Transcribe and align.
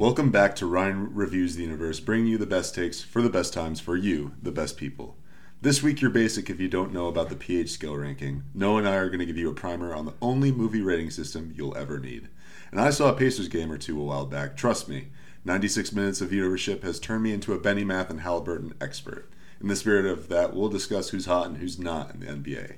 Welcome 0.00 0.30
back 0.30 0.56
to 0.56 0.64
Ryan 0.64 1.14
Reviews 1.14 1.56
the 1.56 1.62
Universe, 1.62 2.00
bringing 2.00 2.28
you 2.28 2.38
the 2.38 2.46
best 2.46 2.74
takes 2.74 3.02
for 3.02 3.20
the 3.20 3.28
best 3.28 3.52
times 3.52 3.80
for 3.80 3.96
you, 3.96 4.32
the 4.42 4.50
best 4.50 4.78
people. 4.78 5.18
This 5.60 5.82
week, 5.82 6.00
you're 6.00 6.10
basic 6.10 6.48
if 6.48 6.58
you 6.58 6.68
don't 6.68 6.94
know 6.94 7.06
about 7.08 7.28
the 7.28 7.36
pH 7.36 7.68
scale 7.68 7.94
ranking. 7.94 8.44
Noah 8.54 8.78
and 8.78 8.88
I 8.88 8.94
are 8.94 9.08
going 9.08 9.18
to 9.18 9.26
give 9.26 9.36
you 9.36 9.50
a 9.50 9.54
primer 9.54 9.94
on 9.94 10.06
the 10.06 10.14
only 10.22 10.52
movie 10.52 10.80
rating 10.80 11.10
system 11.10 11.52
you'll 11.54 11.76
ever 11.76 11.98
need. 11.98 12.30
And 12.70 12.80
I 12.80 12.88
saw 12.88 13.10
a 13.10 13.14
Pacers 13.14 13.48
game 13.48 13.70
or 13.70 13.76
two 13.76 14.00
a 14.00 14.02
while 14.02 14.24
back. 14.24 14.56
Trust 14.56 14.88
me, 14.88 15.08
96 15.44 15.92
minutes 15.92 16.22
of 16.22 16.30
viewership 16.30 16.82
has 16.82 16.98
turned 16.98 17.22
me 17.22 17.34
into 17.34 17.52
a 17.52 17.58
Benny 17.58 17.84
Math 17.84 18.08
and 18.08 18.22
Halliburton 18.22 18.72
expert. 18.80 19.28
In 19.60 19.68
the 19.68 19.76
spirit 19.76 20.06
of 20.06 20.30
that, 20.30 20.56
we'll 20.56 20.70
discuss 20.70 21.10
who's 21.10 21.26
hot 21.26 21.48
and 21.48 21.58
who's 21.58 21.78
not 21.78 22.14
in 22.14 22.20
the 22.20 22.26
NBA. 22.26 22.76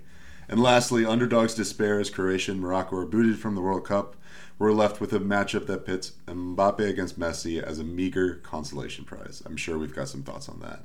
And 0.48 0.60
lastly, 0.60 1.06
underdogs 1.06 1.54
despair 1.54 2.00
as 2.00 2.10
Croatia 2.10 2.50
and 2.50 2.60
Morocco 2.60 2.96
are 2.96 3.06
booted 3.06 3.38
from 3.38 3.54
the 3.54 3.60
World 3.60 3.86
Cup 3.86 4.16
we're 4.58 4.72
left 4.72 5.00
with 5.00 5.12
a 5.12 5.18
matchup 5.18 5.66
that 5.66 5.84
pits 5.86 6.12
Mbappe 6.26 6.88
against 6.88 7.18
Messi 7.18 7.62
as 7.62 7.78
a 7.78 7.84
meager 7.84 8.36
consolation 8.36 9.04
prize. 9.04 9.42
I'm 9.44 9.56
sure 9.56 9.78
we've 9.78 9.94
got 9.94 10.08
some 10.08 10.22
thoughts 10.22 10.48
on 10.48 10.60
that. 10.60 10.84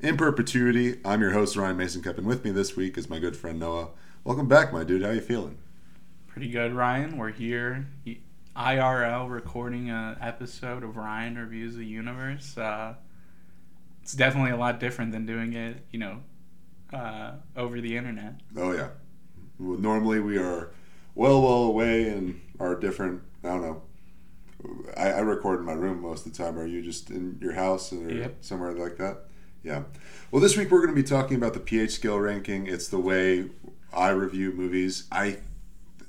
In 0.00 0.16
perpetuity, 0.16 0.98
I'm 1.04 1.20
your 1.20 1.32
host 1.32 1.56
Ryan 1.56 1.76
Mason 1.76 2.02
Cup, 2.02 2.16
and 2.16 2.26
with 2.26 2.44
me 2.44 2.50
this 2.50 2.76
week 2.76 2.96
is 2.96 3.10
my 3.10 3.18
good 3.18 3.36
friend 3.36 3.60
Noah. 3.60 3.88
Welcome 4.24 4.48
back, 4.48 4.72
my 4.72 4.84
dude. 4.84 5.02
How 5.02 5.08
are 5.08 5.14
you 5.14 5.20
feeling? 5.20 5.58
Pretty 6.26 6.48
good, 6.48 6.72
Ryan. 6.72 7.18
We're 7.18 7.32
here, 7.32 7.86
IRL, 8.56 9.30
recording 9.30 9.90
an 9.90 10.16
episode 10.20 10.82
of 10.82 10.96
Ryan 10.96 11.36
Reviews 11.36 11.76
the 11.76 11.84
Universe. 11.84 12.56
Uh, 12.56 12.94
it's 14.02 14.14
definitely 14.14 14.52
a 14.52 14.56
lot 14.56 14.80
different 14.80 15.12
than 15.12 15.26
doing 15.26 15.52
it, 15.52 15.84
you 15.90 15.98
know, 15.98 16.20
uh, 16.92 17.32
over 17.56 17.80
the 17.80 17.96
internet. 17.96 18.34
Oh 18.56 18.72
yeah. 18.72 18.88
Well, 19.58 19.78
normally 19.78 20.20
we 20.20 20.38
are 20.38 20.70
well, 21.14 21.42
well 21.42 21.64
away 21.64 22.08
and 22.08 22.40
are 22.60 22.76
different. 22.76 23.22
I 23.42 23.48
don't 23.48 23.62
know. 23.62 23.82
I, 24.96 25.12
I, 25.12 25.20
record 25.20 25.60
in 25.60 25.64
my 25.64 25.72
room 25.72 26.02
most 26.02 26.26
of 26.26 26.32
the 26.32 26.38
time. 26.38 26.58
Are 26.58 26.66
you 26.66 26.82
just 26.82 27.10
in 27.10 27.38
your 27.40 27.54
house 27.54 27.92
or 27.92 28.12
yep. 28.12 28.36
somewhere 28.42 28.72
like 28.72 28.98
that? 28.98 29.24
Yeah. 29.62 29.84
Well, 30.30 30.42
this 30.42 30.56
week 30.56 30.70
we're 30.70 30.80
going 30.84 30.94
to 30.94 31.02
be 31.02 31.06
talking 31.06 31.36
about 31.36 31.54
the 31.54 31.60
pH 31.60 31.92
scale 31.92 32.20
ranking. 32.20 32.66
It's 32.66 32.88
the 32.88 33.00
way 33.00 33.48
I 33.92 34.10
review 34.10 34.52
movies. 34.52 35.04
I 35.10 35.38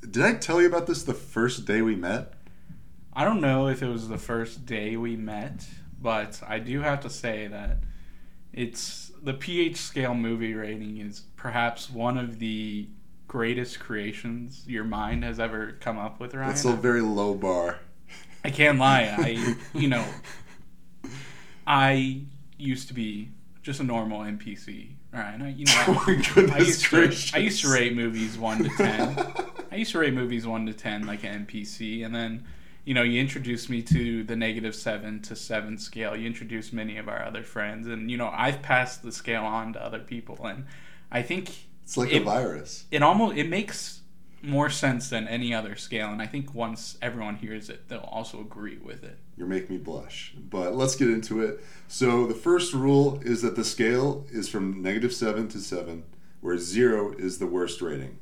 did 0.02 0.24
I 0.24 0.34
tell 0.34 0.60
you 0.60 0.68
about 0.68 0.88
this 0.88 1.04
the 1.04 1.14
first 1.14 1.66
day 1.66 1.82
we 1.82 1.96
met? 1.96 2.34
I 3.14 3.24
don't 3.24 3.42
know 3.42 3.68
if 3.68 3.82
it 3.82 3.88
was 3.88 4.10
the 4.10 4.18
first 4.18 4.66
day 4.66 4.98
we 4.98 5.16
met, 5.16 5.66
but 6.02 6.42
I 6.48 6.60
do 6.60 6.82
have 6.82 7.02
to 7.02 7.10
say 7.10 7.48
that 7.48 7.78
it's 8.52 9.12
the 9.22 9.34
pH 9.34 9.78
scale 9.78 10.16
movie 10.16 10.54
rating 10.54 10.98
is 10.98 11.22
perhaps 11.36 11.90
one 11.90 12.18
of 12.18 12.40
the 12.40 12.88
greatest 13.32 13.80
creations 13.80 14.66
your 14.68 14.84
mind 14.84 15.24
has 15.24 15.40
ever 15.40 15.78
come 15.80 15.98
up 15.98 16.20
with, 16.20 16.34
Ryan? 16.34 16.50
That's 16.50 16.66
a 16.66 16.74
very 16.74 17.00
low 17.00 17.34
bar. 17.34 17.80
I 18.44 18.50
can't 18.50 18.78
lie. 18.78 19.16
I, 19.18 19.56
you 19.74 19.88
know, 19.88 20.06
I 21.66 22.24
used 22.58 22.90
to 22.90 22.94
be 22.94 23.30
just 23.62 23.80
a 23.80 23.86
normal 23.86 24.20
NPC, 24.20 24.90
right? 25.14 25.42
I, 25.42 25.48
you 25.48 25.64
know, 25.64 25.74
oh 25.88 26.04
I, 26.08 26.58
used 26.58 26.84
to, 26.88 27.32
I 27.34 27.38
used 27.38 27.62
to 27.62 27.72
rate 27.72 27.96
movies 27.96 28.38
one 28.38 28.66
to 28.66 28.70
ten. 28.70 29.18
I 29.72 29.76
used 29.78 29.94
to 29.94 30.00
rate 30.00 30.14
movies 30.14 30.46
one 30.46 30.66
to 30.66 30.74
ten 30.74 31.08
like 31.08 31.24
an 31.24 31.46
NPC, 31.46 32.06
and 32.06 32.14
then, 32.14 32.44
you 32.84 32.94
know, 32.94 33.04
you 33.04 33.22
introduced 33.22 33.70
me 33.70 33.82
to 33.84 34.26
the 34.26 34.36
negative 34.36 34.76
seven 34.76 35.22
to 35.22 35.38
seven 35.38 35.78
scale. 35.78 36.18
You 36.18 36.28
introduced 36.28 36.74
many 36.74 36.98
of 36.98 37.08
our 37.08 37.24
other 37.24 37.44
friends, 37.44 37.88
and 37.88 38.12
you 38.12 38.18
know, 38.18 38.30
I've 38.36 38.62
passed 38.62 39.04
the 39.04 39.12
scale 39.14 39.46
on 39.46 39.72
to 39.72 39.82
other 39.82 40.00
people, 40.00 40.46
and 40.46 40.66
I 41.10 41.22
think 41.22 41.71
it's 41.84 41.98
like 41.98 42.12
it, 42.12 42.22
a 42.22 42.26
virus. 42.26 42.86
It 42.92 43.04
almost 43.04 43.38
it 43.38 43.50
makes 43.50 44.02
more 44.44 44.70
sense 44.70 45.10
than 45.10 45.28
any 45.28 45.54
other 45.54 45.76
scale, 45.76 46.10
and 46.10 46.22
I 46.22 46.26
think 46.26 46.54
once 46.54 46.98
everyone 47.02 47.36
hears 47.36 47.70
it, 47.70 47.88
they'll 47.88 48.00
also 48.00 48.40
agree 48.42 48.78
with 48.78 49.04
it. 49.04 49.18
You're 49.38 49.48
making 49.48 49.76
me 49.76 49.78
blush, 49.78 50.34
but 50.50 50.76
let's 50.76 50.96
get 50.96 51.10
into 51.10 51.42
it. 51.42 51.64
So 51.88 52.26
the 52.26 52.34
first 52.34 52.74
rule 52.74 53.20
is 53.24 53.42
that 53.42 53.56
the 53.56 53.64
scale 53.64 54.26
is 54.32 54.50
from 54.50 54.82
negative 54.82 55.14
seven 55.14 55.48
to 55.50 55.60
seven, 55.60 56.04
where 56.42 56.58
zero 56.58 57.14
is 57.14 57.38
the 57.38 57.48
worst 57.48 57.82
rating. 57.82 58.18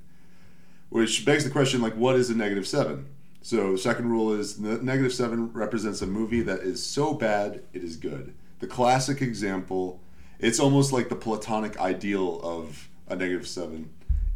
Which 0.90 1.24
begs 1.24 1.44
the 1.44 1.52
question, 1.52 1.82
like, 1.82 1.96
what 1.96 2.16
is 2.16 2.30
a 2.30 2.36
negative 2.36 2.68
seven? 2.68 3.06
So 3.42 3.74
the 3.74 3.78
second 3.78 4.10
rule 4.10 4.34
is 4.34 4.60
negative 4.60 5.14
seven 5.14 5.54
represents 5.54 6.02
a 6.02 6.08
movie 6.08 6.42
that 6.42 6.60
is 6.60 6.86
so 6.86 7.14
bad 7.14 7.64
it 7.74 7.84
is 7.84 7.96
good. 7.96 8.34
The 8.60 8.68
classic 8.68 9.22
example, 9.22 10.02
it's 10.40 10.60
almost 10.60 10.92
like 10.92 11.10
the 11.10 11.16
platonic 11.16 11.80
ideal 11.80 12.42
of 12.44 12.90
a 13.10 13.16
negative 13.16 13.48
seven, 13.48 13.90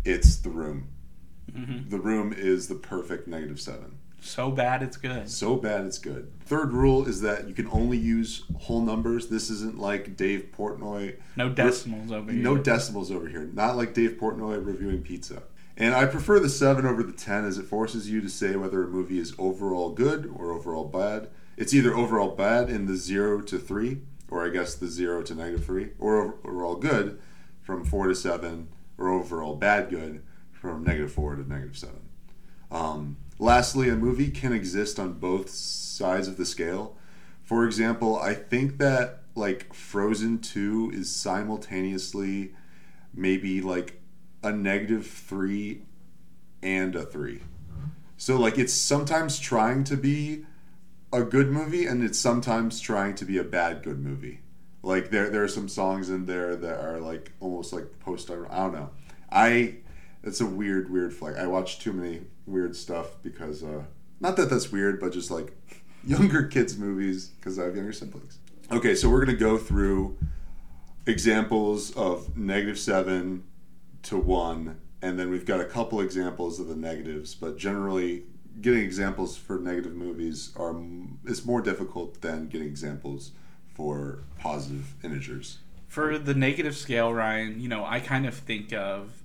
it's 0.04 0.38
the 0.38 0.50
room. 0.50 0.90
Mm-hmm. 1.52 1.90
The 1.90 2.00
room 2.00 2.34
is 2.36 2.68
the 2.68 2.76
perfect 2.76 3.28
negative 3.28 3.60
seven. 3.60 3.98
So 4.22 4.52
bad 4.52 4.82
it's 4.82 4.96
good. 4.96 5.30
So 5.30 5.58
bad 5.58 5.86
it's 5.86 5.98
good. 5.98 6.32
Third 6.46 6.72
rule 6.72 7.06
is 7.06 7.22
that 7.22 7.48
you 7.48 7.54
can 7.54 7.68
only 7.68 7.98
use 7.98 8.44
whole 8.62 8.82
numbers. 8.82 9.28
This 9.28 9.50
isn't 9.50 9.78
like 9.78 10.16
Dave 10.16 10.50
Portnoy. 10.58 11.18
No 11.36 11.50
decimals 11.50 12.12
over 12.12 12.32
here. 12.32 12.42
No 12.42 12.58
decimals 12.58 13.12
over 13.12 13.28
here. 13.28 13.50
Not 13.54 13.76
like 13.76 13.94
Dave 13.94 14.12
Portnoy 14.12 14.66
reviewing 14.66 15.02
pizza. 15.02 15.44
And 15.76 15.94
I 15.94 16.06
prefer 16.06 16.40
the 16.40 16.50
7 16.50 16.86
over 16.86 17.04
the 17.04 17.12
10 17.12 17.46
as 17.46 17.58
it 17.58 17.66
forces 17.66 18.10
you 18.10 18.22
to 18.22 18.30
say 18.30 18.56
whether 18.56 18.84
a 18.84 18.88
movie 18.88 19.20
is 19.20 19.34
overall 19.38 19.90
good 19.90 20.32
or 20.34 20.52
overall 20.52 20.86
bad. 20.86 21.30
It's 21.58 21.74
either 21.74 21.94
overall 21.94 22.36
bad 22.36 22.70
in 22.70 22.86
the 22.86 22.96
0 22.96 23.42
to 23.42 23.60
3, 23.60 23.98
or 24.30 24.46
I 24.46 24.50
guess 24.50 24.76
the 24.76 24.88
0 24.88 25.24
to 25.24 25.36
negative 25.36 25.66
3, 25.66 25.90
or 26.00 26.36
overall 26.46 26.76
good 26.76 27.20
from 27.64 27.84
four 27.84 28.08
to 28.08 28.16
seven, 28.16 28.68
or 28.98 29.10
overall 29.10 29.56
bad 29.56 29.90
good 29.90 30.22
from 30.52 30.84
negative 30.84 31.12
four 31.12 31.36
to 31.36 31.50
negative 31.50 31.78
seven. 31.78 32.02
Um, 32.72 33.18
lastly, 33.40 33.90
a 33.90 33.96
movie 33.96 34.30
can 34.30 34.54
exist 34.54 35.00
on 35.00 35.14
both 35.14 35.50
sides 35.50 36.28
of 36.28 36.38
the 36.38 36.46
scale. 36.46 36.98
For 37.44 37.66
example, 37.66 38.18
I 38.18 38.34
think 38.34 38.78
that 38.78 39.24
like 39.36 39.74
Frozen 39.74 40.40
2 40.40 40.92
is 40.94 41.14
simultaneously 41.14 42.54
maybe 43.14 43.62
like 43.62 44.02
a 44.44 44.52
negative 44.52 45.08
3 45.08 45.82
and 46.62 46.96
a 46.96 47.06
3. 47.06 47.42
So 48.18 48.38
like 48.38 48.58
it's 48.58 48.74
sometimes 48.74 49.40
trying 49.40 49.84
to 49.86 49.98
be 49.98 50.46
a 51.12 51.24
good 51.24 51.52
movie 51.52 51.86
and 51.86 52.04
it's 52.04 52.20
sometimes 52.20 52.80
trying 52.80 53.16
to 53.16 53.26
be 53.26 53.38
a 53.38 53.44
bad 53.44 53.84
good 53.84 54.00
movie. 54.00 54.40
Like 54.84 55.12
there 55.12 55.30
there 55.30 55.44
are 55.44 55.48
some 55.48 55.70
songs 55.70 56.10
in 56.10 56.26
there 56.26 56.58
that 56.58 56.84
are 56.84 57.00
like 57.00 57.32
almost 57.40 57.72
like 57.72 57.86
post 58.02 58.30
I 58.30 58.36
don't 58.36 58.74
know. 58.74 58.90
I 59.32 59.78
it's 60.24 60.42
a 60.42 60.46
weird 60.46 60.92
weird 60.92 61.14
flick. 61.14 61.38
I 61.38 61.48
watch 61.48 61.80
too 61.80 61.94
many 61.94 62.22
weird 62.46 62.76
stuff 62.76 63.16
because 63.24 63.64
uh 63.64 63.84
not 64.20 64.36
that 64.36 64.50
that's 64.50 64.72
weird, 64.72 65.00
but 65.00 65.14
just 65.14 65.32
like 65.32 65.56
younger 66.06 66.44
kids 66.44 66.78
movies 66.78 67.28
because 67.28 67.58
I 67.58 67.64
have 67.64 67.78
younger 67.78 67.94
siblings. 67.94 68.40
Okay, 68.72 68.94
so 68.94 69.10
we're 69.10 69.24
gonna 69.24 69.38
go 69.38 69.58
through 69.58 70.18
examples 71.06 71.96
of 71.96 72.38
negative 72.38 72.78
seven 72.78 73.46
to 74.04 74.18
one, 74.18 74.82
and 75.02 75.18
then 75.18 75.30
we've 75.30 75.46
got 75.46 75.62
a 75.62 75.66
couple 75.66 76.02
examples 76.02 76.60
of 76.60 76.68
the 76.68 76.76
negatives. 76.76 77.36
But 77.36 77.58
generally, 77.58 78.24
getting 78.60 78.84
examples 78.84 79.38
for 79.38 79.60
negative 79.60 79.94
movies 79.94 80.52
are 80.58 80.76
is 81.26 81.46
more 81.46 81.62
difficult 81.62 82.20
than 82.20 82.50
getting 82.50 82.68
examples 82.68 83.32
for 83.74 84.20
positive 84.40 84.94
integers. 85.04 85.60
For 85.88 86.18
the 86.18 86.34
negative 86.34 86.76
scale, 86.76 87.14
Ryan, 87.14 87.60
you 87.60 87.68
know, 87.68 87.86
I 87.86 88.00
kind 88.00 88.26
of 88.26 88.34
think 88.34 88.74
of 88.74 89.24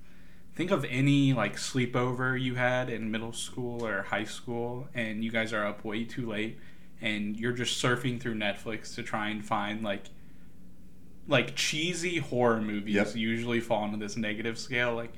think 0.55 0.71
of 0.71 0.85
any 0.87 1.33
like 1.33 1.57
sleepover 1.57 2.41
you 2.41 2.57
had 2.57 2.91
in 2.91 3.11
middle 3.11 3.33
school 3.33 3.87
or 3.87 4.03
high 4.03 4.25
school 4.25 4.89
and 4.93 5.23
you 5.23 5.31
guys 5.31 5.53
are 5.53 5.65
up 5.65 5.85
way 5.85 6.03
too 6.03 6.29
late 6.29 6.59
and 7.01 7.39
you're 7.39 7.53
just 7.53 7.81
surfing 7.81 8.21
through 8.21 8.35
Netflix 8.35 8.93
to 8.97 9.05
try 9.05 9.29
and 9.29 9.47
find 9.47 9.85
like 9.85 10.07
like 11.29 11.55
cheesy 11.55 12.19
horror 12.19 12.61
movies 12.61 12.97
yep. 12.97 13.15
usually 13.15 13.61
fall 13.61 13.85
into 13.85 13.99
this 13.99 14.17
negative 14.17 14.59
scale 14.59 14.97
like 14.97 15.13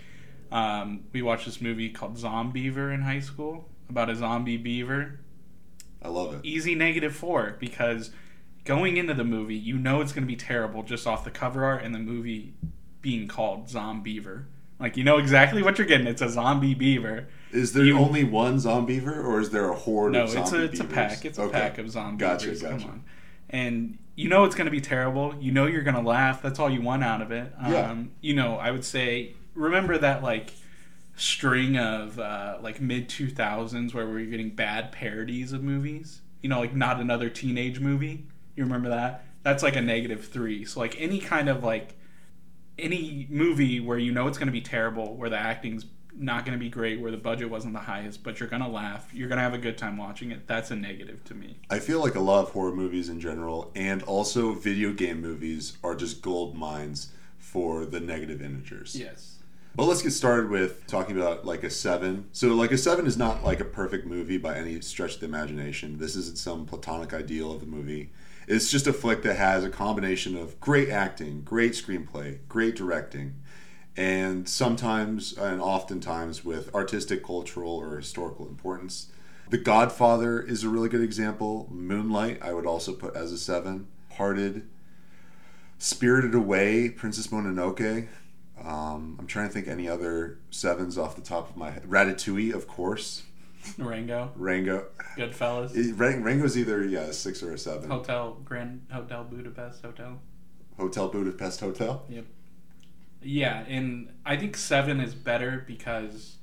um, 0.52 1.04
we 1.12 1.22
watched 1.22 1.46
this 1.46 1.60
movie 1.60 1.88
called 1.88 2.16
Zombeaver 2.16 2.92
in 2.92 3.02
high 3.02 3.20
school 3.20 3.64
about 3.88 4.10
a 4.10 4.16
zombie 4.16 4.56
beaver. 4.56 5.20
I 6.02 6.08
love 6.08 6.34
it. 6.34 6.40
Easy 6.44 6.74
negative 6.74 7.14
four 7.14 7.56
because 7.60 8.10
going 8.70 8.96
into 8.98 9.12
the 9.12 9.24
movie, 9.24 9.56
you 9.56 9.76
know 9.76 10.00
it's 10.00 10.12
going 10.12 10.22
to 10.22 10.28
be 10.28 10.36
terrible 10.36 10.84
just 10.84 11.04
off 11.04 11.24
the 11.24 11.30
cover 11.30 11.64
art 11.64 11.82
and 11.82 11.92
the 11.92 11.98
movie 11.98 12.54
being 13.02 13.26
called 13.26 13.66
Zombeaver. 13.66 14.44
Like 14.78 14.96
you 14.96 15.02
know 15.02 15.18
exactly 15.18 15.60
what 15.60 15.76
you're 15.76 15.88
getting. 15.88 16.06
It's 16.06 16.22
a 16.22 16.28
zombie 16.28 16.74
beaver. 16.74 17.26
Is 17.50 17.72
there 17.72 17.84
you, 17.84 17.98
only 17.98 18.22
one 18.22 18.58
Zombeaver, 18.58 19.24
or 19.24 19.40
is 19.40 19.50
there 19.50 19.68
a 19.68 19.74
horde? 19.74 20.12
No, 20.12 20.22
of 20.22 20.36
it's 20.36 20.52
a 20.52 20.62
it's 20.62 20.78
beavers? 20.78 20.80
a 20.80 20.94
pack. 20.94 21.24
It's 21.24 21.38
a 21.38 21.42
okay. 21.42 21.52
pack 21.52 21.78
of 21.78 21.90
zombie 21.90 22.20
gotcha, 22.20 22.46
beavers. 22.46 22.62
Gotcha. 22.62 22.78
Come 22.78 22.90
on. 22.90 23.04
And 23.50 23.98
you 24.14 24.28
know 24.28 24.44
it's 24.44 24.54
going 24.54 24.66
to 24.66 24.70
be 24.70 24.80
terrible. 24.80 25.34
You 25.40 25.50
know 25.50 25.66
you're 25.66 25.82
going 25.82 25.96
to 25.96 26.08
laugh. 26.08 26.40
That's 26.40 26.60
all 26.60 26.70
you 26.70 26.80
want 26.80 27.02
out 27.02 27.20
of 27.20 27.32
it. 27.32 27.52
Yeah. 27.60 27.90
Um, 27.90 28.12
you 28.20 28.34
know, 28.34 28.54
I 28.54 28.70
would 28.70 28.84
say 28.84 29.34
remember 29.54 29.98
that 29.98 30.22
like 30.22 30.52
string 31.16 31.76
of 31.76 32.20
uh, 32.20 32.58
like 32.62 32.80
mid 32.80 33.08
2000s 33.08 33.92
where 33.92 34.06
we 34.06 34.12
were 34.12 34.30
getting 34.30 34.50
bad 34.50 34.92
parodies 34.92 35.52
of 35.52 35.64
movies. 35.64 36.20
You 36.40 36.48
know, 36.48 36.60
like 36.60 36.72
not 36.72 37.00
another 37.00 37.28
teenage 37.28 37.80
movie. 37.80 38.26
You 38.56 38.64
remember 38.64 38.90
that? 38.90 39.24
That's 39.42 39.62
like 39.62 39.76
a 39.76 39.80
negative 39.80 40.28
three. 40.28 40.64
So 40.64 40.80
like 40.80 41.00
any 41.00 41.18
kind 41.18 41.48
of 41.48 41.64
like 41.64 41.94
any 42.78 43.26
movie 43.30 43.80
where 43.80 43.98
you 43.98 44.12
know 44.12 44.26
it's 44.26 44.38
going 44.38 44.48
to 44.48 44.52
be 44.52 44.60
terrible, 44.60 45.14
where 45.14 45.30
the 45.30 45.38
acting's 45.38 45.86
not 46.14 46.44
going 46.44 46.56
to 46.56 46.62
be 46.62 46.68
great, 46.68 47.00
where 47.00 47.10
the 47.10 47.16
budget 47.16 47.48
wasn't 47.50 47.72
the 47.72 47.80
highest, 47.80 48.22
but 48.22 48.40
you're 48.40 48.48
going 48.48 48.62
to 48.62 48.68
laugh. 48.68 49.08
You're 49.12 49.28
going 49.28 49.38
to 49.38 49.42
have 49.42 49.54
a 49.54 49.58
good 49.58 49.78
time 49.78 49.96
watching 49.96 50.30
it. 50.30 50.46
That's 50.46 50.70
a 50.70 50.76
negative 50.76 51.24
to 51.24 51.34
me. 51.34 51.56
I 51.70 51.78
feel 51.78 52.00
like 52.00 52.14
a 52.14 52.20
lot 52.20 52.42
of 52.42 52.50
horror 52.50 52.74
movies 52.74 53.08
in 53.08 53.20
general, 53.20 53.70
and 53.74 54.02
also 54.02 54.52
video 54.52 54.92
game 54.92 55.20
movies, 55.20 55.78
are 55.82 55.94
just 55.94 56.22
gold 56.22 56.56
mines 56.56 57.12
for 57.38 57.84
the 57.84 58.00
negative 58.00 58.42
integers. 58.42 58.94
Yes. 58.94 59.36
But 59.76 59.84
let's 59.84 60.02
get 60.02 60.10
started 60.10 60.50
with 60.50 60.86
talking 60.88 61.16
about 61.16 61.46
like 61.46 61.62
a 61.62 61.70
seven. 61.70 62.26
So, 62.32 62.48
like 62.48 62.72
a 62.72 62.78
seven 62.78 63.06
is 63.06 63.16
not 63.16 63.44
like 63.44 63.60
a 63.60 63.64
perfect 63.64 64.06
movie 64.06 64.36
by 64.36 64.56
any 64.56 64.80
stretch 64.80 65.14
of 65.14 65.20
the 65.20 65.26
imagination. 65.26 65.98
This 65.98 66.16
isn't 66.16 66.38
some 66.38 66.66
platonic 66.66 67.14
ideal 67.14 67.52
of 67.52 67.60
the 67.60 67.66
movie. 67.66 68.10
It's 68.50 68.68
just 68.68 68.88
a 68.88 68.92
flick 68.92 69.22
that 69.22 69.36
has 69.36 69.62
a 69.62 69.70
combination 69.70 70.36
of 70.36 70.58
great 70.58 70.88
acting, 70.88 71.42
great 71.42 71.70
screenplay, 71.74 72.40
great 72.48 72.74
directing, 72.74 73.36
and 73.96 74.48
sometimes 74.48 75.38
and 75.38 75.62
oftentimes 75.62 76.44
with 76.44 76.74
artistic, 76.74 77.24
cultural, 77.24 77.76
or 77.76 77.96
historical 77.96 78.48
importance. 78.48 79.12
The 79.50 79.58
Godfather 79.58 80.42
is 80.42 80.64
a 80.64 80.68
really 80.68 80.88
good 80.88 81.00
example. 81.00 81.68
Moonlight, 81.70 82.40
I 82.42 82.52
would 82.52 82.66
also 82.66 82.92
put 82.92 83.14
as 83.14 83.30
a 83.30 83.38
seven. 83.38 83.86
Hearted, 84.14 84.68
Spirited 85.78 86.34
Away, 86.34 86.88
Princess 86.88 87.28
Mononoke. 87.28 88.08
Um, 88.60 89.14
I'm 89.20 89.28
trying 89.28 89.46
to 89.46 89.54
think 89.54 89.68
any 89.68 89.88
other 89.88 90.40
sevens 90.50 90.98
off 90.98 91.14
the 91.14 91.22
top 91.22 91.50
of 91.50 91.56
my 91.56 91.70
head. 91.70 91.84
Ratatouille, 91.84 92.52
of 92.52 92.66
course. 92.66 93.22
Rango, 93.78 94.32
Rango. 94.36 94.86
Goodfellas, 95.16 95.74
It- 95.76 95.94
Rang- 95.94 96.22
Rango's 96.22 96.56
either 96.56 96.84
yeah 96.84 97.00
a 97.00 97.12
six 97.12 97.42
or 97.42 97.52
a 97.52 97.58
seven. 97.58 97.90
Hotel 97.90 98.38
Grand 98.44 98.86
Hotel 98.90 99.24
Budapest 99.24 99.82
Hotel. 99.82 100.20
Hotel 100.78 101.08
Budapest 101.08 101.60
Hotel. 101.60 102.04
Yep. 102.08 102.24
Yeah, 103.22 103.64
and 103.68 104.08
I 104.24 104.36
think 104.36 104.56
seven 104.56 104.98
is 105.00 105.14
better 105.14 105.62
because 105.66 106.36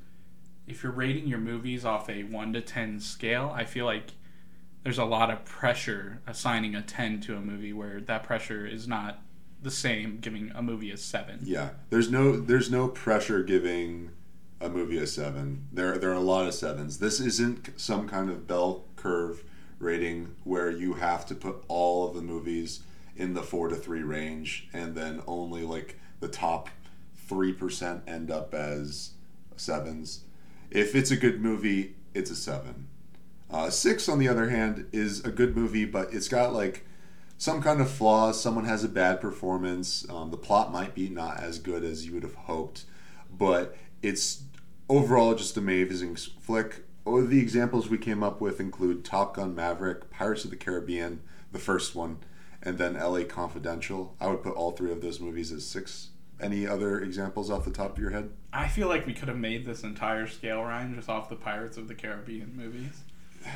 if 0.67 0.83
you're 0.83 0.91
rating 0.91 1.27
your 1.27 1.39
movies 1.39 1.85
off 1.85 2.09
a 2.09 2.23
one 2.23 2.53
to 2.53 2.61
ten 2.61 2.99
scale, 2.99 3.51
I 3.55 3.63
feel 3.65 3.85
like 3.85 4.11
there's 4.83 4.99
a 4.99 5.05
lot 5.05 5.31
of 5.31 5.43
pressure 5.43 6.21
assigning 6.27 6.75
a 6.75 6.81
ten 6.83 7.19
to 7.21 7.35
a 7.35 7.41
movie 7.41 7.73
where 7.73 7.99
that 8.01 8.23
pressure 8.23 8.65
is 8.65 8.87
not 8.87 9.21
the 9.61 9.71
same 9.71 10.19
giving 10.19 10.51
a 10.53 10.61
movie 10.61 10.91
a 10.91 10.97
seven. 10.97 11.39
Yeah, 11.43 11.69
there's 11.89 12.11
no 12.11 12.37
there's 12.39 12.69
no 12.69 12.87
pressure 12.89 13.41
giving 13.41 14.11
a 14.59 14.69
movie 14.69 14.97
a 14.97 15.07
seven. 15.07 15.67
There 15.71 15.97
there 15.97 16.11
are 16.11 16.13
a 16.13 16.19
lot 16.19 16.47
of 16.47 16.53
sevens. 16.53 16.99
This 16.99 17.19
isn't 17.19 17.79
some 17.79 18.07
kind 18.07 18.29
of 18.29 18.47
bell 18.47 18.85
curve 18.95 19.43
rating 19.79 20.35
where 20.43 20.71
you 20.71 20.93
have 20.93 21.25
to 21.27 21.35
put 21.35 21.63
all 21.67 22.07
of 22.07 22.15
the 22.15 22.21
movies 22.21 22.81
in 23.15 23.33
the 23.33 23.43
four 23.43 23.67
to 23.67 23.75
three 23.75 24.03
range, 24.03 24.67
and 24.73 24.95
then 24.95 25.21
only 25.27 25.63
like 25.63 25.99
the 26.19 26.27
top 26.27 26.69
three 27.15 27.53
percent 27.53 28.03
end 28.07 28.31
up 28.31 28.53
as 28.53 29.11
sevens. 29.55 30.21
If 30.69 30.95
it's 30.95 31.11
a 31.11 31.17
good 31.17 31.41
movie, 31.41 31.95
it's 32.13 32.31
a 32.31 32.35
seven. 32.35 32.87
Uh, 33.49 33.69
six, 33.69 34.09
on 34.09 34.19
the 34.19 34.27
other 34.27 34.49
hand, 34.49 34.87
is 34.91 35.23
a 35.23 35.31
good 35.31 35.55
movie, 35.55 35.85
but 35.85 36.13
it's 36.13 36.27
got 36.27 36.53
like 36.53 36.85
some 37.37 37.61
kind 37.61 37.79
of 37.79 37.89
flaws. 37.89 38.41
Someone 38.41 38.65
has 38.65 38.83
a 38.83 38.89
bad 38.89 39.21
performance. 39.21 40.05
Um, 40.09 40.31
the 40.31 40.37
plot 40.37 40.71
might 40.71 40.93
be 40.93 41.09
not 41.09 41.39
as 41.39 41.59
good 41.59 41.83
as 41.83 42.05
you 42.05 42.13
would 42.13 42.23
have 42.23 42.35
hoped, 42.35 42.83
but 43.31 43.77
it's 44.01 44.43
overall 44.89 45.35
just 45.35 45.57
amazing 45.57 46.15
flick. 46.15 46.83
Oh, 47.05 47.21
the 47.21 47.39
examples 47.39 47.89
we 47.89 47.97
came 47.97 48.21
up 48.21 48.41
with 48.41 48.59
include 48.59 49.05
Top 49.05 49.35
Gun 49.35 49.55
Maverick, 49.55 50.09
Pirates 50.09 50.43
of 50.43 50.49
the 50.49 50.57
Caribbean, 50.57 51.21
the 51.51 51.59
first 51.59 51.95
one, 51.95 52.17
and 52.61 52.77
then 52.77 52.95
LA 52.95 53.23
Confidential. 53.23 54.15
I 54.19 54.27
would 54.27 54.43
put 54.43 54.55
all 54.55 54.71
three 54.71 54.91
of 54.91 55.01
those 55.01 55.19
movies 55.19 55.51
as 55.51 55.65
six. 55.65 56.09
Any 56.39 56.67
other 56.67 56.99
examples 56.99 57.49
off 57.49 57.65
the 57.65 57.71
top 57.71 57.93
of 57.93 57.99
your 57.99 58.11
head? 58.11 58.29
I 58.53 58.67
feel 58.67 58.87
like 58.87 59.07
we 59.07 59.13
could 59.13 59.27
have 59.27 59.37
made 59.37 59.65
this 59.65 59.83
entire 59.83 60.27
scale 60.27 60.61
Ryan 60.61 60.93
just 60.93 61.09
off 61.09 61.29
the 61.29 61.35
Pirates 61.35 61.77
of 61.77 61.87
the 61.87 61.95
Caribbean 61.95 62.55
movies. 62.55 63.01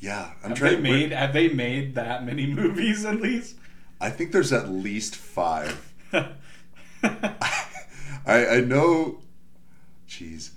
Yeah, 0.00 0.30
I'm 0.44 0.50
have 0.50 0.58
trying. 0.58 0.74
they 0.76 0.80
made 0.92 1.10
have 1.10 1.32
they 1.32 1.48
made 1.48 1.96
that 1.96 2.24
many 2.24 2.46
movies 2.54 3.04
at 3.04 3.20
least? 3.20 3.56
I 4.00 4.10
think 4.10 4.30
there's 4.30 4.52
at 4.52 4.68
least 4.68 5.16
five. 5.16 5.92
I, 6.12 6.28
I 8.26 8.60
know. 8.60 9.18
Jeez. 10.08 10.50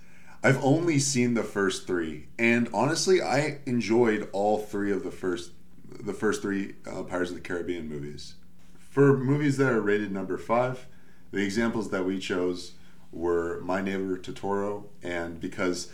I've 0.43 0.63
only 0.63 0.97
seen 0.97 1.35
the 1.35 1.43
first 1.43 1.85
three, 1.85 2.27
and 2.39 2.67
honestly, 2.73 3.21
I 3.21 3.59
enjoyed 3.67 4.27
all 4.31 4.57
three 4.57 4.91
of 4.91 5.03
the 5.03 5.11
first, 5.11 5.51
the 5.87 6.13
first 6.13 6.41
three 6.41 6.75
uh, 6.91 7.03
Pirates 7.03 7.29
of 7.29 7.35
the 7.35 7.41
Caribbean 7.43 7.87
movies. 7.87 8.35
For 8.79 9.15
movies 9.17 9.57
that 9.57 9.71
are 9.71 9.81
rated 9.81 10.11
number 10.11 10.37
five, 10.39 10.87
the 11.31 11.43
examples 11.43 11.91
that 11.91 12.05
we 12.05 12.17
chose 12.17 12.71
were 13.11 13.61
My 13.61 13.81
Neighbor 13.81 14.17
Totoro, 14.17 14.85
and 15.03 15.39
because 15.39 15.91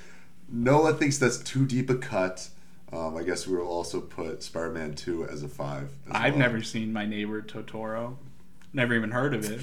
Noah 0.50 0.94
thinks 0.94 1.18
that's 1.18 1.38
too 1.40 1.66
deep 1.66 1.90
a 1.90 1.96
cut, 1.96 2.48
um, 2.94 3.18
I 3.18 3.24
guess 3.24 3.48
we 3.48 3.58
will 3.58 3.68
also 3.68 4.00
put 4.00 4.44
Spider-Man 4.44 4.94
Two 4.96 5.26
as 5.26 5.44
a 5.44 5.50
five. 5.50 5.90
as 6.08 6.12
I've 6.14 6.34
well. 6.34 6.40
never 6.40 6.64
seen 6.64 6.94
My 6.94 7.06
Neighbor 7.06 7.42
Totoro. 7.42 8.16
Never 8.72 8.94
even 8.94 9.12
heard 9.12 9.34
of 9.34 9.44
it. 9.50 9.62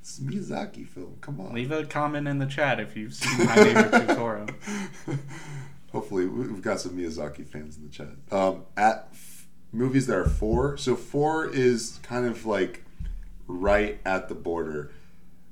It's 0.00 0.18
a 0.18 0.22
Miyazaki 0.22 0.86
film. 0.88 1.16
Come 1.20 1.40
on. 1.40 1.52
Leave 1.54 1.70
a 1.70 1.84
comment 1.84 2.26
in 2.26 2.38
the 2.38 2.46
chat 2.46 2.80
if 2.80 2.96
you've 2.96 3.14
seen 3.14 3.46
My 3.46 3.54
Neighbor 3.54 3.82
Totoro. 3.90 4.54
Hopefully, 5.92 6.26
we- 6.26 6.46
we've 6.48 6.62
got 6.62 6.80
some 6.80 6.92
Miyazaki 6.92 7.46
fans 7.46 7.76
in 7.76 7.84
the 7.84 7.90
chat. 7.90 8.08
Um, 8.32 8.62
at 8.76 9.08
f- 9.12 9.46
movies 9.72 10.06
that 10.06 10.16
are 10.16 10.24
four, 10.28 10.76
so 10.76 10.96
four 10.96 11.46
is 11.48 11.98
kind 12.02 12.26
of 12.26 12.46
like 12.46 12.84
right 13.46 14.00
at 14.04 14.28
the 14.28 14.34
border. 14.34 14.90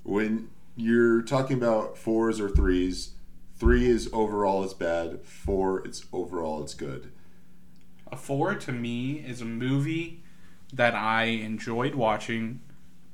When 0.02 0.48
you're 0.76 1.22
talking 1.22 1.56
about 1.58 1.98
fours 1.98 2.40
or 2.40 2.48
threes, 2.48 3.10
three 3.56 3.86
is 3.86 4.08
overall 4.12 4.64
it's 4.64 4.72
bad. 4.74 5.22
Four, 5.24 5.86
it's 5.86 6.06
overall 6.12 6.62
it's 6.62 6.74
good. 6.74 7.10
A 8.10 8.16
four 8.16 8.54
to 8.54 8.72
me 8.72 9.14
is 9.18 9.42
a 9.42 9.44
movie 9.44 10.22
that 10.72 10.94
I 10.94 11.24
enjoyed 11.24 11.94
watching, 11.94 12.60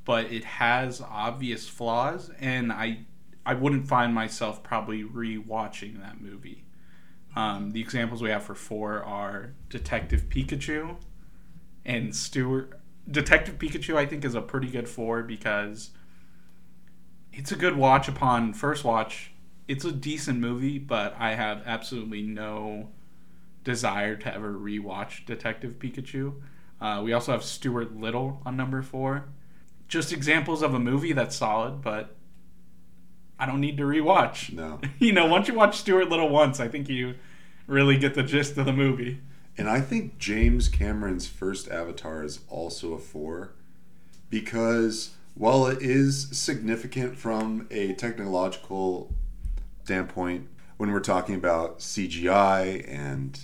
but 0.05 0.33
it 0.33 0.45
has 0.45 1.01
obvious 1.01 1.69
flaws, 1.69 2.31
and 2.39 2.73
I 2.73 3.07
I 3.47 3.55
wouldn't 3.55 3.87
find 3.87 4.15
myself 4.15 4.63
probably 4.63 5.05
rewatching 5.05 6.01
that 6.01 6.21
movie. 6.21 6.65
Um, 7.37 7.73
the 7.73 7.81
examples 7.81 8.23
we 8.23 8.31
have 8.31 8.45
for 8.45 8.55
four 8.55 9.03
are 9.03 9.55
Detective 9.69 10.29
Pikachu 10.29 10.97
and 11.85 12.15
Stuart. 12.15 12.81
Detective 13.11 13.59
Pikachu, 13.59 13.97
I 13.97 14.07
think, 14.07 14.25
is 14.25 14.35
a 14.35 14.41
pretty 14.41 14.69
good 14.69 14.89
four 14.89 15.23
because 15.23 15.91
it's 17.33 17.53
a 17.53 17.57
good 17.57 17.77
watch 17.77 18.09
upon 18.09 18.55
first 18.55 18.85
watch. 18.85 19.33
It's 19.67 19.85
a 19.85 19.93
decent 19.93 20.39
movie, 20.39 20.79
but 20.79 21.15
I 21.19 21.35
have 21.35 21.63
absolutely 21.67 22.23
no 22.23 22.91
desire 23.65 24.17
to 24.17 24.35
ever 24.35 24.53
rewatch 24.55 25.27
Detective 25.27 25.79
Pikachu. 25.79 26.35
Uh, 26.81 27.03
we 27.03 27.13
also 27.13 27.33
have 27.33 27.43
Stuart 27.43 27.97
Little 27.97 28.41
on 28.47 28.57
number 28.57 28.83
four. 28.83 29.29
Just 29.95 30.13
examples 30.13 30.61
of 30.61 30.75
a 30.75 30.81
movie 30.81 31.13
that's 31.13 31.37
solid, 31.37 31.81
but 31.81 32.17
I 33.39 33.47
don't 33.47 33.61
need 33.61 33.77
to 33.77 33.85
rewatch. 33.85 34.53
No. 34.53 34.81
you 34.99 35.13
know, 35.13 35.27
once 35.27 35.47
you 35.47 35.55
watch 35.55 35.79
Stuart 35.79 36.09
Little 36.09 36.31
once, 36.31 36.59
I 36.59 36.67
think 36.67 36.89
you 36.89 37.15
really 37.69 37.97
get 37.97 38.15
the 38.15 38.25
gist 38.25 38.59
of 38.59 38.67
the 38.67 38.73
movie. 38.73 39.21
And 39.57 39.71
I 39.71 39.81
think 39.81 40.19
James 40.19 40.69
Cameron's 40.69 41.29
first 41.29 41.69
Avatar 41.69 42.25
is 42.25 42.41
also 42.49 42.95
a 42.95 42.99
four 42.99 43.53
because 44.31 45.15
while 45.35 45.65
it 45.69 45.81
is 45.81 46.29
significant 46.37 47.17
from 47.17 47.69
a 47.71 47.93
technological 47.93 49.15
standpoint, 49.85 50.49
when 50.77 50.91
we're 50.91 50.99
talking 50.99 51.37
about 51.37 51.79
CGI 51.79 52.85
and 52.93 53.39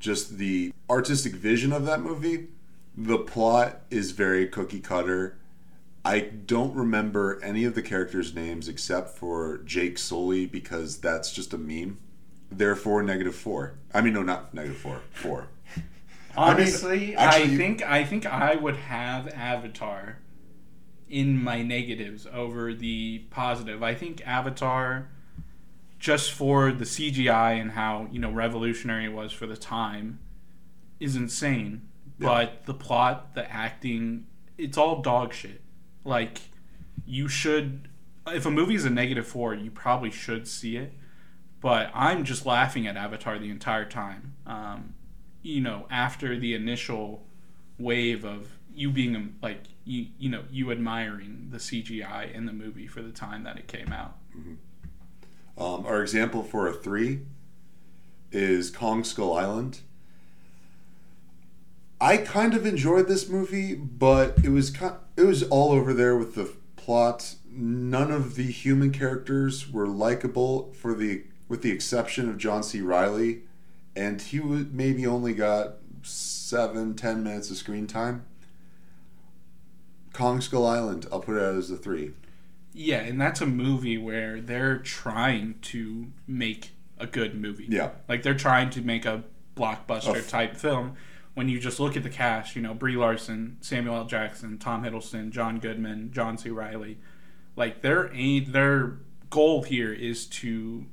just 0.00 0.38
the 0.38 0.72
artistic 0.90 1.34
vision 1.34 1.72
of 1.72 1.86
that 1.86 2.00
movie, 2.00 2.48
the 2.96 3.18
plot 3.18 3.82
is 3.88 4.10
very 4.10 4.48
cookie 4.48 4.80
cutter. 4.80 5.38
I 6.06 6.20
don't 6.20 6.72
remember 6.76 7.40
any 7.42 7.64
of 7.64 7.74
the 7.74 7.82
characters' 7.82 8.32
names 8.32 8.68
except 8.68 9.18
for 9.18 9.58
Jake 9.64 9.98
Sully 9.98 10.46
because 10.46 10.98
that's 10.98 11.32
just 11.32 11.52
a 11.52 11.58
meme. 11.58 11.98
Therefore, 12.48 13.02
negative 13.02 13.34
four. 13.34 13.78
I 13.92 14.02
mean, 14.02 14.12
no, 14.12 14.22
not 14.22 14.54
negative 14.54 14.78
four. 14.78 15.00
Four. 15.10 15.48
I 15.76 15.80
mean, 15.80 15.86
Honestly, 16.36 17.16
I, 17.16 17.24
actually- 17.24 17.56
think 17.56 17.82
I 17.82 18.04
think 18.04 18.24
I 18.24 18.54
would 18.54 18.76
have 18.76 19.26
Avatar 19.28 20.18
in 21.08 21.42
my 21.42 21.62
negatives 21.62 22.24
over 22.32 22.72
the 22.72 23.24
positive. 23.30 23.82
I 23.82 23.94
think 23.96 24.24
Avatar 24.24 25.08
just 25.98 26.30
for 26.30 26.70
the 26.70 26.84
CGI 26.84 27.60
and 27.60 27.72
how, 27.72 28.06
you 28.12 28.20
know, 28.20 28.30
revolutionary 28.30 29.06
it 29.06 29.12
was 29.12 29.32
for 29.32 29.46
the 29.46 29.56
time 29.56 30.20
is 31.00 31.16
insane. 31.16 31.88
Yeah. 32.20 32.28
But 32.28 32.66
the 32.66 32.74
plot, 32.74 33.34
the 33.34 33.50
acting, 33.50 34.26
it's 34.56 34.78
all 34.78 35.02
dog 35.02 35.32
shit. 35.32 35.62
Like 36.06 36.40
you 37.04 37.28
should 37.28 37.88
if 38.28 38.46
a 38.46 38.50
movie 38.50 38.74
is 38.74 38.84
a 38.84 38.90
negative 38.90 39.26
4, 39.26 39.54
you 39.54 39.70
probably 39.70 40.10
should 40.10 40.48
see 40.48 40.76
it. 40.76 40.92
But 41.60 41.90
I'm 41.94 42.24
just 42.24 42.44
laughing 42.44 42.86
at 42.86 42.96
Avatar 42.96 43.38
the 43.38 43.50
entire 43.50 43.84
time. 43.84 44.34
Um, 44.46 44.94
you 45.42 45.60
know, 45.60 45.86
after 45.90 46.38
the 46.38 46.54
initial 46.54 47.24
wave 47.78 48.24
of 48.24 48.48
you 48.74 48.90
being 48.90 49.16
um, 49.16 49.36
like 49.42 49.62
you 49.84 50.06
you 50.18 50.28
know 50.28 50.42
you 50.50 50.70
admiring 50.70 51.48
the 51.50 51.58
CGI 51.58 52.32
in 52.32 52.46
the 52.46 52.52
movie 52.52 52.86
for 52.86 53.02
the 53.02 53.10
time 53.10 53.44
that 53.44 53.56
it 53.56 53.66
came 53.66 53.92
out. 53.92 54.16
Um, 55.58 55.86
our 55.86 56.02
example 56.02 56.42
for 56.42 56.68
a 56.68 56.72
three 56.72 57.20
is 58.30 58.70
Kong 58.70 59.02
Skull 59.02 59.34
Island. 59.34 59.80
I 62.00 62.18
kind 62.18 62.54
of 62.54 62.66
enjoyed 62.66 63.08
this 63.08 63.28
movie, 63.28 63.74
but 63.74 64.38
it 64.44 64.50
was 64.50 64.70
kind, 64.70 64.96
it 65.16 65.22
was 65.22 65.42
all 65.44 65.72
over 65.72 65.94
there 65.94 66.16
with 66.16 66.34
the 66.34 66.52
plot. 66.76 67.34
None 67.50 68.10
of 68.10 68.34
the 68.34 68.44
human 68.44 68.92
characters 68.92 69.70
were 69.72 69.86
likable, 69.86 70.72
for 70.74 70.94
the 70.94 71.24
with 71.48 71.62
the 71.62 71.70
exception 71.70 72.28
of 72.28 72.36
John 72.38 72.62
C. 72.62 72.80
Reilly, 72.80 73.42
and 73.94 74.20
he 74.20 74.40
would 74.40 74.74
maybe 74.74 75.06
only 75.06 75.32
got 75.32 75.76
seven, 76.02 76.94
ten 76.94 77.22
minutes 77.24 77.50
of 77.50 77.56
screen 77.56 77.86
time. 77.86 78.24
Kong 80.12 80.40
Skull 80.40 80.66
Island, 80.66 81.06
I'll 81.12 81.20
put 81.20 81.36
it 81.36 81.42
as 81.42 81.70
a 81.70 81.76
three. 81.76 82.12
Yeah, 82.72 82.98
and 82.98 83.18
that's 83.20 83.40
a 83.40 83.46
movie 83.46 83.96
where 83.96 84.40
they're 84.40 84.78
trying 84.78 85.54
to 85.62 86.08
make 86.26 86.72
a 86.98 87.06
good 87.06 87.34
movie. 87.34 87.66
Yeah. 87.68 87.90
Like 88.08 88.22
they're 88.22 88.34
trying 88.34 88.70
to 88.70 88.82
make 88.82 89.06
a 89.06 89.24
blockbuster 89.56 90.14
A 90.14 90.18
f- 90.18 90.28
type 90.28 90.56
film. 90.56 90.96
When 91.36 91.50
you 91.50 91.60
just 91.60 91.78
look 91.78 91.98
at 91.98 92.02
the 92.02 92.08
cast, 92.08 92.56
you 92.56 92.62
know, 92.62 92.72
Brie 92.72 92.96
Larson, 92.96 93.58
Samuel 93.60 93.94
L. 93.94 94.04
Jackson, 94.06 94.56
Tom 94.56 94.82
Hiddleston, 94.82 95.28
John 95.30 95.58
Goodman, 95.58 96.10
John 96.10 96.38
C. 96.38 96.48
Reilly, 96.48 96.96
like 97.56 97.82
their 97.82 98.10
aim, 98.14 98.52
their 98.52 99.00
goal 99.28 99.62
here 99.62 99.92
is 99.92 100.24
to 100.26 100.86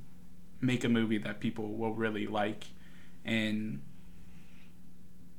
make 0.59 0.83
a 0.83 0.89
movie 0.89 1.17
that 1.17 1.39
people 1.39 1.69
will 1.69 1.93
really 1.93 2.27
like, 2.27 2.65
and 3.23 3.79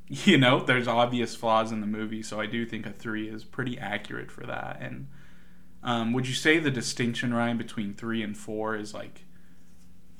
you 0.08 0.38
know, 0.38 0.64
there's 0.64 0.88
obvious 0.88 1.36
flaws 1.36 1.70
in 1.70 1.82
the 1.82 1.86
movie, 1.86 2.22
so 2.22 2.40
I 2.40 2.46
do 2.46 2.64
think 2.64 2.86
a 2.86 2.92
three 2.92 3.28
is 3.28 3.44
pretty 3.44 3.78
accurate 3.78 4.30
for 4.30 4.46
that. 4.46 4.78
And 4.80 5.08
um, 5.82 6.14
would 6.14 6.26
you 6.26 6.34
say 6.34 6.58
the 6.58 6.70
distinction, 6.70 7.34
Ryan, 7.34 7.58
between 7.58 7.92
three 7.92 8.22
and 8.22 8.34
four 8.36 8.74
is 8.74 8.94
like, 8.94 9.26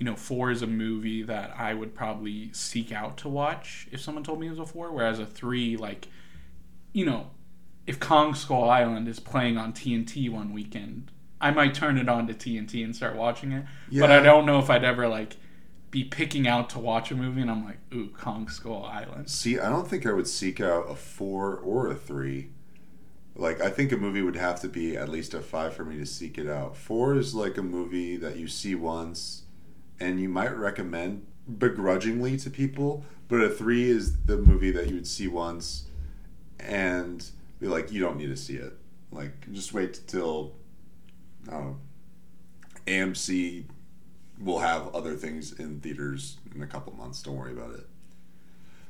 you 0.05 0.11
know, 0.11 0.17
four 0.17 0.51
is 0.51 0.61
a 0.61 0.67
movie 0.67 1.23
that 1.23 1.55
I 1.57 1.73
would 1.73 1.95
probably 1.95 2.53
seek 2.53 2.93
out 2.93 3.17
to 3.19 3.29
watch 3.31 3.89
if 3.91 4.03
someone 4.03 4.23
told 4.23 4.39
me 4.39 4.49
it 4.49 4.51
was 4.51 4.59
a 4.59 4.67
four, 4.67 4.93
whereas 4.93 5.19
a 5.19 5.25
three, 5.25 5.79
like, 5.79 6.09
you 6.93 7.07
know, 7.07 7.31
if 7.87 7.99
Kong 7.99 8.35
Skull 8.35 8.69
Island 8.69 9.09
is 9.09 9.19
playing 9.19 9.57
on 9.57 9.73
TNT 9.73 10.29
one 10.31 10.53
weekend, 10.53 11.11
I 11.41 11.53
might 11.53 11.73
turn 11.73 11.97
it 11.97 12.07
on 12.07 12.27
to 12.27 12.35
TNT 12.35 12.85
and 12.85 12.95
start 12.95 13.17
watching 13.17 13.53
it. 13.53 13.65
But 13.91 14.11
I 14.11 14.21
don't 14.21 14.45
know 14.45 14.59
if 14.59 14.69
I'd 14.69 14.85
ever 14.85 15.09
like 15.09 15.37
be 15.91 16.05
picking 16.05 16.47
out 16.47 16.69
to 16.71 16.79
watch 16.79 17.11
a 17.11 17.15
movie 17.15 17.41
and 17.41 17.51
I'm 17.51 17.65
like, 17.65 17.79
ooh, 17.95 18.09
Kong 18.09 18.51
Skull 18.51 18.85
Island. 18.85 19.31
See, 19.31 19.59
I 19.59 19.71
don't 19.71 19.89
think 19.89 20.05
I 20.05 20.13
would 20.13 20.29
seek 20.29 20.61
out 20.61 20.91
a 20.91 20.95
four 20.95 21.57
or 21.57 21.89
a 21.89 21.95
three. 21.95 22.51
Like, 23.35 23.63
I 23.63 23.71
think 23.71 23.91
a 23.91 23.97
movie 23.97 24.21
would 24.21 24.37
have 24.37 24.61
to 24.61 24.69
be 24.69 24.99
at 24.99 25.09
least 25.09 25.33
a 25.33 25.41
five 25.41 25.73
for 25.73 25.87
me 25.87 25.97
to 25.97 26.05
seek 26.05 26.37
it 26.37 26.47
out. 26.47 26.77
Four 26.77 27.17
is 27.17 27.35
like 27.35 27.57
a 27.57 27.63
movie 27.63 28.19
that 28.19 28.37
you 28.37 28.49
see 28.49 28.75
once 28.75 29.45
and 30.01 30.21
you 30.21 30.29
might 30.29 30.57
recommend 30.57 31.27
begrudgingly 31.59 32.37
to 32.39 32.51
people, 32.51 33.05
but 33.29 33.41
a 33.41 33.49
three 33.49 33.89
is 33.89 34.25
the 34.25 34.37
movie 34.37 34.71
that 34.71 34.89
you 34.89 34.95
would 34.95 35.07
see 35.07 35.29
once 35.29 35.87
and 36.61 37.31
be 37.61 37.67
like, 37.67 37.93
you 37.93 38.01
don't 38.01 38.17
need 38.17 38.29
to 38.29 38.37
see 38.37 38.57
it. 38.57 38.77
Like, 39.11 39.53
just 39.53 39.73
wait 39.73 40.01
till, 40.07 40.55
I 41.49 41.53
don't 41.53 41.65
know, 41.65 41.77
AMC 42.87 43.65
will 44.41 44.59
have 44.59 44.95
other 44.95 45.15
things 45.15 45.53
in 45.53 45.81
theaters 45.81 46.39
in 46.55 46.63
a 46.63 46.67
couple 46.67 46.93
months. 46.95 47.23
Don't 47.23 47.37
worry 47.37 47.53
about 47.53 47.75
it. 47.75 47.87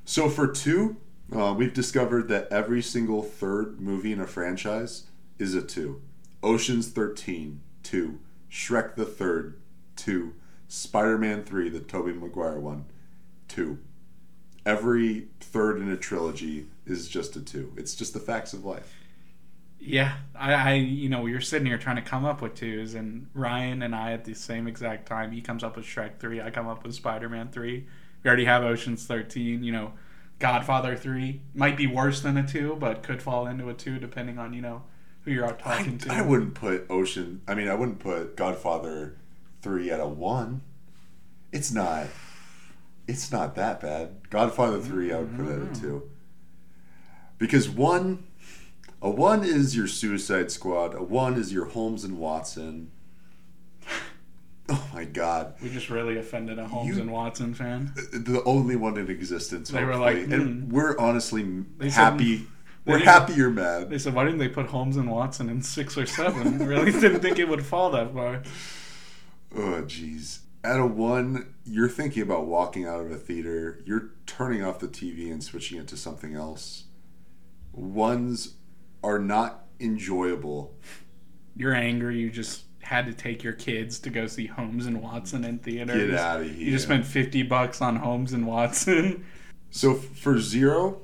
So 0.05 0.29
for 0.29 0.47
two, 0.47 0.97
uh, 1.35 1.55
we've 1.57 1.73
discovered 1.73 2.29
that 2.29 2.49
every 2.51 2.83
single 2.83 3.23
third 3.23 3.81
movie 3.81 4.13
in 4.13 4.21
a 4.21 4.27
franchise 4.27 5.05
is 5.39 5.55
a 5.55 5.63
two. 5.63 6.03
Ocean's 6.43 6.89
13, 6.89 7.61
two. 7.83 8.19
Shrek 8.51 8.95
the 8.95 9.05
Third, 9.05 9.61
two. 9.97 10.35
Spider 10.69 11.19
Man 11.19 11.45
3, 11.45 11.69
the 11.69 11.81
Tobey 11.81 12.13
Maguire 12.13 12.59
one, 12.59 12.87
two. 13.49 13.79
Every 14.67 15.29
third 15.41 15.79
in 15.79 15.91
a 15.91 15.97
trilogy 15.97 16.67
is 16.87 17.09
just 17.09 17.37
a 17.37 17.41
two. 17.41 17.73
It's 17.77 17.95
just 17.95 18.15
the 18.15 18.21
facts 18.21 18.53
of 18.53 18.65
life. 18.65 18.95
Yeah, 19.79 20.17
I, 20.35 20.55
I, 20.55 20.73
you 20.75 21.11
know, 21.11 21.21
were 21.23 21.41
sitting 21.43 21.67
here 21.67 21.77
trying 21.77 21.97
to 21.97 22.03
come 22.03 22.25
up 22.25 22.41
with 22.41 22.55
twos, 22.55 22.95
and 22.95 23.29
Ryan 23.35 23.83
and 23.83 23.95
I 23.95 24.13
at 24.13 24.25
the 24.25 24.35
same 24.35 24.67
exact 24.67 25.07
time. 25.07 25.33
He 25.33 25.43
comes 25.43 25.63
up 25.63 25.77
with 25.77 25.85
Shrek 25.85 26.19
three. 26.19 26.41
I 26.41 26.51
come 26.51 26.67
up 26.67 26.85
with 26.85 26.95
Spider 26.95 27.29
Man 27.29 27.49
three. 27.49 27.87
We 28.23 28.29
already 28.29 28.47
have 28.47 28.65
Ocean's 28.65 29.05
thirteen. 29.05 29.63
You 29.63 29.73
know, 29.73 29.93
Godfather 30.39 30.97
three 30.97 31.43
might 31.55 31.77
be 31.77 31.87
worse 31.87 32.23
than 32.23 32.39
a 32.39 32.47
two, 32.47 32.77
but 32.77 33.03
could 33.03 33.23
fall 33.23 33.47
into 33.47 33.69
a 33.69 33.75
two 33.75 33.99
depending 33.99 34.39
on 34.39 34.55
you 34.55 34.63
know 34.63 34.85
who 35.25 35.31
you're 35.31 35.45
out 35.45 35.61
I, 35.65 35.77
talking 35.77 35.99
to. 35.99 36.13
I 36.13 36.23
wouldn't 36.23 36.55
put 36.55 36.87
Ocean, 36.91 37.43
I 37.47 37.55
mean, 37.55 37.69
I 37.69 37.75
wouldn't 37.75 37.99
put 37.99 38.37
Godfather 38.37 39.17
3 39.65 39.91
at 39.91 39.99
a 39.99 40.07
one. 40.07 40.61
It's 41.51 41.73
not. 41.73 42.07
It's 43.09 43.33
not 43.33 43.55
that 43.57 43.81
bad. 43.81 44.31
Godfather 44.31 44.79
3, 44.79 45.13
I 45.13 45.19
would 45.19 45.37
put 45.37 45.47
it 45.47 45.63
at 45.63 45.77
a 45.77 45.81
two. 45.81 46.11
Because 47.39 47.69
one, 47.69 48.25
a 49.03 49.11
one 49.11 49.43
is 49.45 49.77
your 49.77 49.87
Suicide 49.87 50.51
Squad. 50.51 50.95
A 50.95 51.03
one 51.03 51.35
is 51.35 51.53
your 51.53 51.65
Holmes 51.67 52.05
and 52.05 52.19
Watson. 52.19 52.91
Oh 54.67 54.89
my 54.95 55.05
God, 55.05 55.57
We 55.63 55.69
just 55.69 55.91
really 55.91 56.17
offended 56.17 56.59
a 56.59 56.67
Holmes 56.67 56.97
You- 56.97 57.03
and 57.03 57.13
Watson 57.13 57.53
fan. 57.53 57.93
the 57.95 58.43
only 58.47 58.77
one 58.77 58.97
in 58.97 59.11
existence. 59.11 59.69
They 59.69 59.85
were 59.85 59.93
hopefully. 59.93 60.23
like, 60.23 60.33
and 60.33 60.65
hmm. 60.65 60.75
we're 60.75 60.97
honestly 60.99 61.43
They 61.77 61.91
said- 61.91 62.13
happy. 62.13 62.47
We're 62.87 62.99
happy 62.99 63.35
you're 63.35 63.51
mad. 63.51 63.91
They 63.91 63.99
said, 63.99 64.15
"Why 64.15 64.25
didn't 64.25 64.39
they 64.39 64.49
put 64.49 64.67
Holmes 64.67 64.97
and 64.97 65.11
Watson 65.11 65.51
in 65.51 65.61
six 65.63 65.99
or 65.99 66.07
seven? 66.07 66.67
really 66.67 66.93
didn't 66.93 67.21
think 67.21 67.39
it 67.39 67.47
would 67.47 67.65
fall 67.65 67.91
that 67.91 68.15
far." 68.15 68.43
Oh, 69.55 69.83
jeez. 69.83 70.41
At 70.63 70.81
a 70.81 70.87
one, 70.87 71.55
you're 71.65 71.89
thinking 71.89 72.23
about 72.23 72.47
walking 72.47 72.87
out 72.87 73.01
of 73.01 73.11
a 73.11 73.17
theater. 73.17 73.83
You're 73.85 74.11
turning 74.27 74.65
off 74.65 74.79
the 74.79 74.89
TV 74.89 75.31
and 75.31 75.43
switching 75.45 75.79
it 75.79 75.87
to 75.89 75.97
something 75.97 76.35
else. 76.35 76.85
Ones 77.73 78.55
are 79.03 79.19
not 79.19 79.67
enjoyable. 79.79 80.75
You're 81.55 81.75
angry. 81.75 82.19
You 82.19 82.31
just 82.31 82.65
had 82.81 83.07
to 83.07 83.13
take 83.13 83.43
your 83.43 83.53
kids 83.53 83.99
to 84.01 84.11
go 84.11 84.27
see 84.27 84.47
Holmes 84.47 84.87
and 84.87 85.03
Watson 85.03 85.45
in 85.45 85.59
theaters. 85.59 86.11
Get 86.11 86.19
out 86.19 86.41
of 86.41 86.47
here. 86.47 86.55
You 86.55 86.71
just 86.71 86.85
spent 86.85 87.07
fifty 87.07 87.43
bucks 87.43 87.81
on 87.81 87.97
Holmes 87.97 88.33
and 88.33 88.47
Watson. 88.47 89.25
So 89.71 89.95
for 89.95 90.39
zero, 90.39 91.01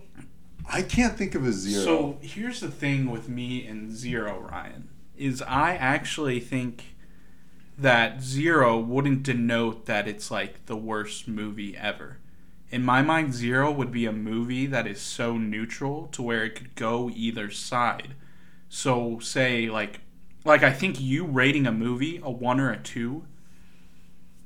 I 0.73 0.83
can't 0.83 1.17
think 1.17 1.35
of 1.35 1.45
a 1.45 1.53
zero. 1.53 1.85
So 1.85 2.19
here's 2.21 2.61
the 2.61 2.71
thing 2.71 3.11
with 3.11 3.29
me 3.29 3.67
and 3.67 3.91
Zero, 3.93 4.39
Ryan, 4.39 4.89
is 5.17 5.43
I 5.43 5.75
actually 5.75 6.39
think 6.41 6.95
that 7.81 8.23
Zero 8.23 8.79
wouldn't 8.79 9.23
denote 9.23 9.87
that 9.87 10.07
it's 10.07 10.31
like 10.31 10.67
the 10.67 10.77
worst 10.77 11.27
movie 11.27 11.77
ever. 11.77 12.19
In 12.71 12.85
my 12.85 13.03
mind, 13.03 13.35
Zero 13.35 13.71
would 13.71 13.91
be 13.91 14.07
a 14.07 14.13
movie 14.13 14.67
that 14.67 14.87
is 14.87 15.01
so 15.01 15.37
neutral 15.37 16.07
to 16.09 16.23
where 16.23 16.45
it 16.45 16.55
could 16.55 16.75
go 16.75 17.11
either 17.15 17.51
side. 17.51 18.15
So 18.69 19.19
say 19.19 19.69
like 19.69 20.01
like 20.45 20.63
I 20.63 20.73
think 20.73 21.01
you 21.01 21.25
rating 21.25 21.67
a 21.67 21.73
movie 21.73 22.21
a 22.23 22.31
one 22.31 22.61
or 22.61 22.71
a 22.71 22.79
two 22.79 23.25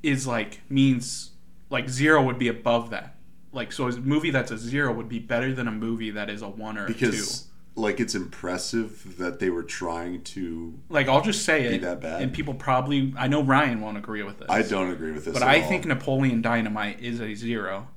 is 0.01 0.25
like 0.25 0.61
means 0.69 1.31
like 1.69 1.89
zero 1.89 2.23
would 2.23 2.39
be 2.39 2.47
above 2.47 2.89
that. 2.89 3.15
Like 3.51 3.71
so 3.71 3.87
a 3.87 3.97
movie 3.97 4.31
that's 4.31 4.51
a 4.51 4.57
zero 4.57 4.93
would 4.93 5.09
be 5.09 5.19
better 5.19 5.53
than 5.53 5.67
a 5.67 5.71
movie 5.71 6.11
that 6.11 6.29
is 6.29 6.41
a 6.41 6.49
one 6.49 6.77
or 6.77 6.85
a 6.85 6.87
because 6.87 7.47
like 7.75 7.99
it's 7.99 8.15
impressive 8.15 9.17
that 9.17 9.39
they 9.39 9.49
were 9.49 9.63
trying 9.63 10.23
to. 10.23 10.79
Like 10.89 11.07
I'll 11.07 11.21
just 11.21 11.43
say 11.43 11.67
Be 11.67 11.75
it, 11.75 11.81
that 11.81 11.99
bad? 12.01 12.21
and 12.21 12.33
people 12.33 12.53
probably 12.53 13.13
I 13.17 13.27
know 13.27 13.43
Ryan 13.43 13.81
won't 13.81 13.97
agree 13.97 14.23
with 14.23 14.39
this. 14.39 14.47
I 14.49 14.61
don't 14.61 14.91
agree 14.91 15.11
with 15.11 15.25
this. 15.25 15.33
but 15.33 15.43
I 15.43 15.61
all. 15.61 15.67
think 15.67 15.85
Napoleon 15.85 16.41
Dynamite 16.41 17.01
is 17.01 17.19
a 17.19 17.33
zero, 17.35 17.89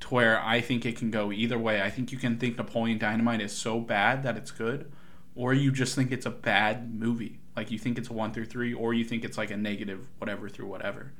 to 0.00 0.08
where 0.08 0.40
I 0.40 0.60
think 0.60 0.86
it 0.86 0.96
can 0.96 1.10
go 1.10 1.32
either 1.32 1.58
way. 1.58 1.82
I 1.82 1.90
think 1.90 2.12
you 2.12 2.18
can 2.18 2.38
think 2.38 2.56
Napoleon 2.56 2.98
Dynamite 2.98 3.40
is 3.40 3.52
so 3.52 3.80
bad 3.80 4.22
that 4.22 4.36
it's 4.36 4.50
good, 4.52 4.90
or 5.34 5.52
you 5.52 5.72
just 5.72 5.94
think 5.96 6.12
it's 6.12 6.26
a 6.26 6.30
bad 6.30 6.94
movie. 6.94 7.40
Like 7.56 7.72
you 7.72 7.78
think 7.78 7.98
it's 7.98 8.08
a 8.08 8.12
one 8.12 8.32
through 8.32 8.46
three, 8.46 8.72
or 8.72 8.94
you 8.94 9.04
think 9.04 9.24
it's 9.24 9.36
like 9.36 9.50
a 9.50 9.56
negative 9.56 10.06
whatever 10.18 10.48
through 10.48 10.66
whatever. 10.66 11.12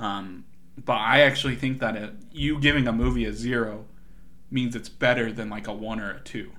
Um, 0.00 0.44
but 0.84 0.94
I 0.94 1.20
actually 1.20 1.54
think 1.56 1.78
that 1.80 1.96
a, 1.96 2.14
you 2.32 2.58
giving 2.60 2.88
a 2.88 2.92
movie 2.92 3.24
a 3.24 3.32
zero 3.32 3.84
means 4.50 4.74
it's 4.74 4.88
better 4.88 5.30
than 5.32 5.48
like 5.50 5.68
a 5.68 5.72
one 5.72 6.00
or 6.00 6.10
a 6.10 6.20
two. 6.20 6.50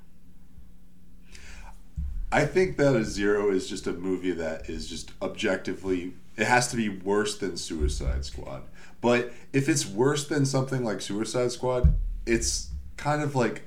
I 2.32 2.46
think 2.46 2.78
that 2.78 2.96
a 2.96 3.04
zero 3.04 3.50
is 3.52 3.68
just 3.68 3.88
a 3.88 3.94
movie 3.94 4.32
that 4.32 4.70
is 4.70 4.88
just 4.88 5.12
objectively 5.22 6.14
it 6.38 6.48
has 6.48 6.70
to 6.70 6.78
be 6.78 6.88
worse 6.88 7.38
than 7.38 7.58
Suicide 7.58 8.24
Squad. 8.24 8.64
But 9.02 9.34
if 9.52 9.68
it's 9.68 9.86
worse 9.86 10.26
than 10.28 10.46
something 10.46 10.86
like 10.86 11.02
Suicide 11.02 11.52
Squad, 11.52 11.96
it's 12.26 12.70
kind 12.96 13.22
of 13.22 13.36
like 13.36 13.64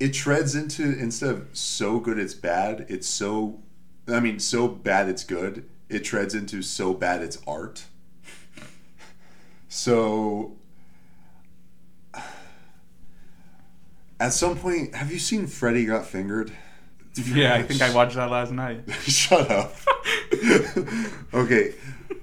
it 0.00 0.12
treads 0.12 0.54
into 0.54 0.82
instead 0.82 1.30
of 1.30 1.48
so 1.52 2.00
good 2.00 2.18
it's 2.18 2.34
bad, 2.34 2.86
it's 2.88 3.06
so 3.06 3.60
I 4.08 4.20
mean 4.20 4.40
so 4.40 4.66
bad 4.66 5.08
it's 5.08 5.24
good, 5.24 5.68
it 5.88 6.00
treads 6.00 6.34
into 6.34 6.62
so 6.62 6.94
bad 6.94 7.22
it's 7.22 7.38
art. 7.46 7.84
So 9.68 10.56
at 14.18 14.32
some 14.32 14.56
point, 14.56 14.94
have 14.94 15.12
you 15.12 15.18
seen 15.18 15.46
Freddy 15.46 15.84
Got 15.84 16.06
Fingered? 16.06 16.52
Yeah, 17.34 17.54
I 17.54 17.62
think 17.62 17.82
I 17.82 17.94
watched 17.94 18.16
that 18.16 18.30
last 18.30 18.52
night. 18.52 18.82
Shut 19.02 19.50
up. 19.50 19.74
okay. 21.34 21.74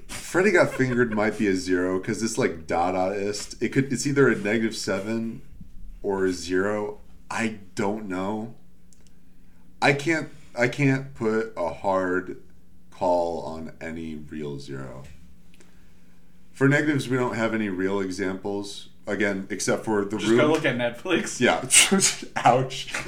Freddy 0.07 0.51
got 0.51 0.73
fingered 0.73 1.13
might 1.13 1.37
be 1.37 1.47
a 1.47 1.55
zero 1.55 1.99
because 1.99 2.21
it's 2.23 2.37
like 2.37 2.67
Dadaist. 2.67 3.61
It 3.61 3.69
could. 3.69 3.91
It's 3.91 4.05
either 4.05 4.29
a 4.29 4.35
negative 4.35 4.75
seven 4.75 5.41
or 6.01 6.25
a 6.25 6.31
zero. 6.31 6.99
I 7.29 7.59
don't 7.75 8.07
know. 8.07 8.55
I 9.81 9.93
can't. 9.93 10.29
I 10.57 10.67
can't 10.67 11.13
put 11.13 11.53
a 11.57 11.73
hard 11.73 12.41
call 12.91 13.41
on 13.41 13.73
any 13.81 14.15
real 14.15 14.59
zero. 14.59 15.03
For 16.53 16.69
negatives, 16.69 17.09
we 17.09 17.17
don't 17.17 17.35
have 17.35 17.53
any 17.53 17.67
real 17.67 17.99
examples. 17.99 18.89
Again, 19.07 19.45
except 19.51 19.85
for 19.85 20.03
the 20.03 20.17
Just 20.17 20.29
room. 20.31 20.39
go 20.39 20.47
look 20.47 20.65
at 20.65 20.75
Netflix. 20.77 21.39
Yeah. 21.39 21.61
Ouch. 22.45 22.91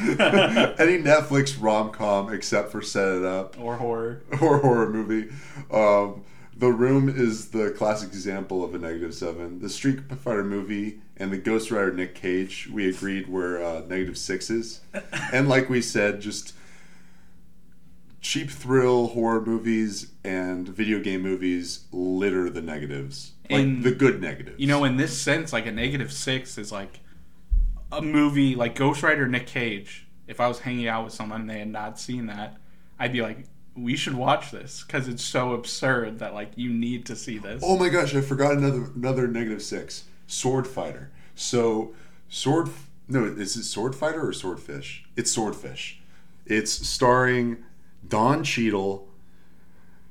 Any 0.80 1.01
Netflix 1.01 1.58
rom 1.60 1.92
com 1.92 2.32
except 2.32 2.72
for 2.72 2.82
Set 2.82 3.08
It 3.08 3.24
Up 3.25 3.60
Or 3.60 3.77
horror. 3.77 4.22
or 4.42 4.60
horror 4.60 4.89
movie. 4.89 5.30
Um, 5.72 6.24
the 6.56 6.72
Room 6.72 7.08
is 7.10 7.50
the 7.50 7.70
classic 7.72 8.10
example 8.10 8.63
of 8.63 8.74
a 8.75 8.80
negative 8.80 9.13
seven. 9.13 9.60
The 9.60 9.70
Street 9.70 10.00
Fighter 10.24 10.44
movie 10.44 11.01
and 11.18 11.32
the 11.32 11.38
Ghost 11.38 11.70
Rider 11.72 11.94
Nick 11.94 12.16
Cage, 12.16 12.68
we 12.72 12.89
agreed 12.89 13.27
were 13.27 13.63
uh, 13.63 13.82
negative 13.88 14.18
sixes. 14.18 14.82
and 15.32 15.48
like 15.50 15.70
we 15.70 15.82
said, 15.82 16.20
just 16.22 16.54
cheap 18.21 18.50
thrill 18.50 19.07
horror 19.07 19.41
movies 19.41 20.12
and 20.24 20.67
video 20.67 21.00
game 21.00 21.21
movies 21.21 21.86
litter 21.91 22.50
the 22.50 22.62
negatives. 22.62 23.33
Like 23.50 23.62
In- 23.62 23.81
the 23.81 23.91
good 23.91 24.21
negatives. 24.21 24.59
You 24.59 24.67
know, 24.67 24.83
in 24.83 24.97
this 24.97 25.17
sense, 25.19 25.53
like 25.53 25.65
a 25.65 25.71
negative 25.71 26.12
six 26.12 26.57
is 26.57 26.71
like 26.71 27.00
a 27.91 28.01
movie 28.01 28.55
like 28.55 28.75
Ghost 28.75 29.03
Rider 29.03 29.27
Nick 29.27 29.47
Cage. 29.47 30.07
If 30.27 30.41
I 30.41 30.47
was 30.47 30.59
hanging 30.59 30.88
out 30.88 31.05
with 31.05 31.13
someone 31.13 31.41
and 31.41 31.50
they 31.50 31.59
had 31.59 31.69
not 31.69 32.00
seen 32.00 32.25
that, 32.25 32.57
I'd 33.00 33.13
be 33.13 33.21
like, 33.21 33.45
we 33.77 33.95
should 33.95 34.15
watch 34.15 34.51
this 34.51 34.83
because 34.83 35.07
it's 35.07 35.24
so 35.24 35.53
absurd 35.53 36.19
that 36.19 36.33
like 36.33 36.51
you 36.55 36.74
need 36.74 37.05
to 37.05 37.15
see 37.15 37.38
this. 37.38 37.63
Oh 37.65 37.77
my 37.77 37.89
gosh, 37.89 38.15
I 38.15 38.21
forgot 38.21 38.53
another 38.53 38.89
another 38.95 39.27
negative 39.27 39.62
six. 39.62 40.05
Sword 40.25 40.67
Fighter. 40.67 41.12
So 41.36 41.93
sword 42.27 42.69
no, 43.07 43.24
is 43.24 43.55
it 43.55 43.63
Sword 43.63 43.95
Fighter 43.95 44.27
or 44.27 44.33
Swordfish? 44.33 45.05
It's 45.15 45.31
Swordfish. 45.31 46.01
It's 46.45 46.71
starring 46.71 47.63
Don 48.06 48.44
Cheadle, 48.44 49.08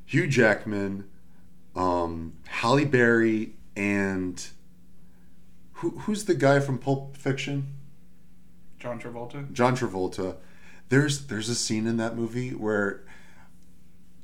Hugh 0.05 0.27
Jackman, 0.27 1.09
um, 1.75 2.35
Halle 2.47 2.85
Berry, 2.85 3.55
and 3.77 4.47
who, 5.75 5.91
who's 5.91 6.25
the 6.25 6.35
guy 6.35 6.61
from 6.61 6.79
Pulp 6.79 7.17
Fiction? 7.17 7.75
John 8.79 9.01
Travolta. 9.01 9.53
John 9.53 9.77
Travolta. 9.77 10.37
There's 10.89 11.27
there's 11.27 11.49
a 11.49 11.55
scene 11.55 11.87
in 11.87 11.97
that 11.97 12.17
movie 12.17 12.51
where 12.51 13.03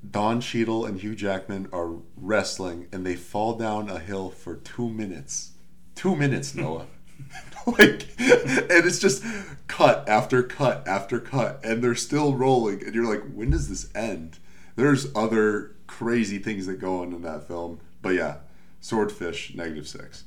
Don 0.08 0.40
Cheadle 0.40 0.84
and 0.84 1.00
Hugh 1.00 1.14
Jackman 1.14 1.68
are 1.72 1.96
wrestling 2.16 2.88
and 2.92 3.04
they 3.04 3.16
fall 3.16 3.54
down 3.54 3.88
a 3.88 3.98
hill 3.98 4.30
for 4.30 4.56
two 4.56 4.88
minutes. 4.88 5.52
Two 5.94 6.16
minutes, 6.16 6.54
Noah. 6.54 6.86
like 7.78 8.06
and 8.18 8.86
it's 8.86 8.98
just 8.98 9.24
cut 9.68 10.08
after 10.08 10.42
cut 10.42 10.86
after 10.86 11.20
cut 11.20 11.60
and 11.64 11.82
they're 11.82 11.94
still 11.94 12.34
rolling 12.34 12.82
and 12.84 12.94
you're 12.94 13.08
like, 13.08 13.22
when 13.32 13.50
does 13.50 13.68
this 13.68 13.90
end? 13.94 14.38
There's 14.76 15.14
other 15.14 15.76
crazy 15.86 16.38
things 16.38 16.66
that 16.66 16.80
go 16.80 17.02
on 17.02 17.12
in 17.12 17.22
that 17.22 17.46
film. 17.46 17.80
But 18.00 18.10
yeah, 18.10 18.36
Swordfish, 18.80 19.54
negative 19.54 19.86
six. 19.86 20.24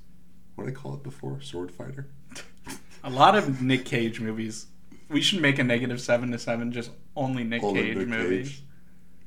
What 0.55 0.65
did 0.65 0.75
I 0.75 0.79
call 0.79 0.93
it 0.93 1.03
before? 1.03 1.41
Sword 1.41 1.71
Fighter? 1.71 2.07
A 3.03 3.09
lot 3.09 3.35
of 3.35 3.61
Nick 3.61 3.85
Cage 3.85 4.19
movies. 4.19 4.67
We 5.09 5.21
should 5.21 5.41
make 5.41 5.59
a 5.59 5.63
negative 5.63 6.01
seven 6.01 6.31
to 6.31 6.39
seven, 6.39 6.71
just 6.71 6.91
only 7.15 7.43
Nick 7.43 7.61
Only 7.63 7.81
Cage 7.81 7.97
Nick 7.97 8.07
movies. 8.07 8.49
Cage. 8.49 8.63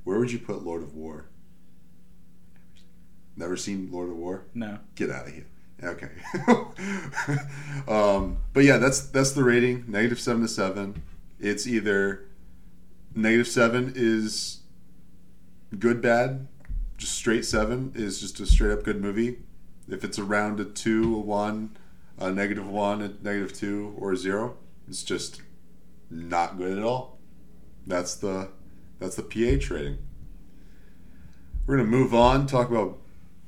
Where 0.04 0.18
would 0.18 0.32
you 0.32 0.38
put 0.38 0.64
Lord 0.64 0.82
of 0.82 0.94
War? 0.94 1.26
Never 3.36 3.56
seen 3.56 3.90
Lord 3.92 4.08
of 4.08 4.16
War? 4.16 4.44
No. 4.54 4.78
Get 4.96 5.10
out 5.10 5.28
of 5.28 5.32
here. 5.32 5.46
Okay. 5.82 6.08
um, 7.88 8.38
but 8.52 8.64
yeah, 8.64 8.78
that's 8.78 9.00
that's 9.00 9.32
the 9.32 9.44
rating. 9.44 9.84
Negative 9.86 10.18
seven 10.18 10.42
to 10.42 10.48
seven. 10.48 11.02
It's 11.38 11.66
either 11.66 12.26
negative 13.14 13.46
seven 13.46 13.92
is 13.94 14.60
good 15.78 16.00
bad, 16.00 16.48
just 16.96 17.14
straight 17.14 17.44
seven 17.44 17.92
is 17.94 18.20
just 18.20 18.40
a 18.40 18.46
straight 18.46 18.72
up 18.72 18.82
good 18.82 19.00
movie. 19.00 19.38
If 19.88 20.04
it's 20.04 20.18
around 20.18 20.60
a 20.60 20.64
two, 20.64 21.14
a 21.14 21.18
one, 21.18 21.76
a 22.18 22.30
negative 22.30 22.68
one, 22.68 23.00
a 23.00 23.12
negative 23.22 23.52
two, 23.52 23.94
or 23.98 24.12
a 24.12 24.16
zero, 24.16 24.56
it's 24.88 25.02
just 25.02 25.42
not 26.10 26.58
good 26.58 26.76
at 26.76 26.84
all. 26.84 27.18
That's 27.86 28.14
the 28.16 28.50
that's 28.98 29.16
the 29.16 29.22
pH 29.22 29.70
rating. 29.70 29.98
We're 31.66 31.76
gonna 31.76 31.88
move 31.88 32.14
on, 32.14 32.46
talk 32.46 32.68
about 32.68 32.98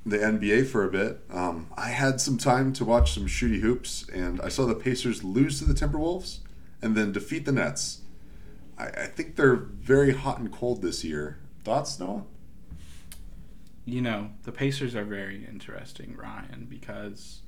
the 0.04 0.18
NBA 0.18 0.66
for 0.66 0.84
a 0.84 0.90
bit. 0.90 1.20
Um, 1.30 1.68
I 1.76 1.88
had 1.90 2.20
some 2.20 2.38
time 2.38 2.72
to 2.74 2.84
watch 2.84 3.12
some 3.12 3.26
shooty 3.26 3.60
hoops, 3.60 4.08
and 4.12 4.40
I 4.40 4.48
saw 4.48 4.66
the 4.66 4.74
Pacers 4.74 5.22
lose 5.22 5.58
to 5.58 5.64
the 5.64 5.74
Timberwolves 5.74 6.38
and 6.80 6.96
then 6.96 7.12
defeat 7.12 7.44
the 7.44 7.52
Nets. 7.52 8.00
I, 8.78 8.86
I 8.86 9.06
think 9.06 9.36
they're 9.36 9.56
very 9.56 10.12
hot 10.12 10.38
and 10.38 10.50
cold 10.50 10.82
this 10.82 11.04
year. 11.04 11.38
Thoughts, 11.64 12.00
Noah? 12.00 12.24
You 13.84 14.00
know, 14.00 14.30
the 14.44 14.52
Pacers 14.52 14.94
are 14.94 15.04
very 15.04 15.44
interesting, 15.46 16.16
Ryan, 16.16 16.66
because 16.68 17.40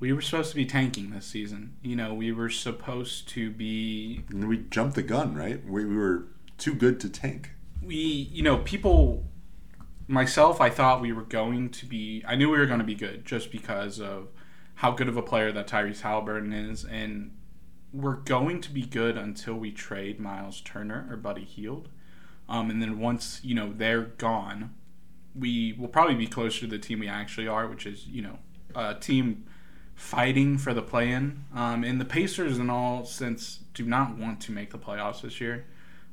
we 0.00 0.12
were 0.12 0.20
supposed 0.20 0.50
to 0.50 0.56
be 0.56 0.64
tanking 0.66 1.10
this 1.10 1.26
season. 1.26 1.74
You 1.82 1.96
know, 1.96 2.14
we 2.14 2.32
were 2.32 2.50
supposed 2.50 3.28
to 3.30 3.50
be 3.50 4.24
And 4.30 4.48
we 4.48 4.58
jumped 4.58 4.94
the 4.94 5.02
gun, 5.02 5.34
right? 5.34 5.64
We, 5.66 5.84
we 5.84 5.96
were 5.96 6.24
too 6.56 6.74
good 6.74 7.00
to 7.00 7.08
tank. 7.08 7.50
we 7.82 7.96
you 7.96 8.42
know 8.42 8.58
people 8.58 9.24
myself 10.06 10.60
i 10.60 10.68
thought 10.68 11.00
we 11.00 11.12
were 11.12 11.22
going 11.22 11.68
to 11.68 11.86
be 11.86 12.22
i 12.26 12.34
knew 12.34 12.50
we 12.50 12.58
were 12.58 12.66
going 12.66 12.78
to 12.78 12.84
be 12.84 12.94
good 12.94 13.24
just 13.24 13.50
because 13.50 14.00
of 14.00 14.28
how 14.76 14.90
good 14.90 15.08
of 15.08 15.16
a 15.16 15.22
player 15.22 15.52
that 15.52 15.66
tyrese 15.66 16.02
halliburton 16.02 16.52
is 16.52 16.84
and 16.84 17.30
we're 17.92 18.16
going 18.16 18.60
to 18.60 18.70
be 18.70 18.82
good 18.82 19.16
until 19.16 19.54
we 19.54 19.70
trade 19.70 20.18
miles 20.18 20.60
turner 20.60 21.06
or 21.10 21.16
buddy 21.16 21.44
hield 21.44 21.88
um, 22.48 22.68
and 22.70 22.82
then 22.82 22.98
once 22.98 23.40
you 23.42 23.54
know 23.54 23.72
they're 23.74 24.02
gone 24.02 24.74
we 25.34 25.72
will 25.72 25.88
probably 25.88 26.14
be 26.14 26.26
closer 26.26 26.60
to 26.60 26.66
the 26.66 26.78
team 26.78 27.00
we 27.00 27.08
actually 27.08 27.48
are 27.48 27.66
which 27.66 27.86
is 27.86 28.06
you 28.06 28.20
know 28.20 28.38
a 28.74 28.94
team 28.94 29.44
fighting 29.94 30.58
for 30.58 30.74
the 30.74 30.82
play-in. 30.82 31.44
Um, 31.54 31.84
and 31.84 32.00
the 32.00 32.04
pacers 32.04 32.58
in 32.58 32.70
all 32.70 33.04
sense 33.04 33.60
do 33.74 33.84
not 33.84 34.16
want 34.16 34.40
to 34.42 34.52
make 34.52 34.70
the 34.70 34.78
playoffs 34.78 35.22
this 35.22 35.40
year 35.40 35.66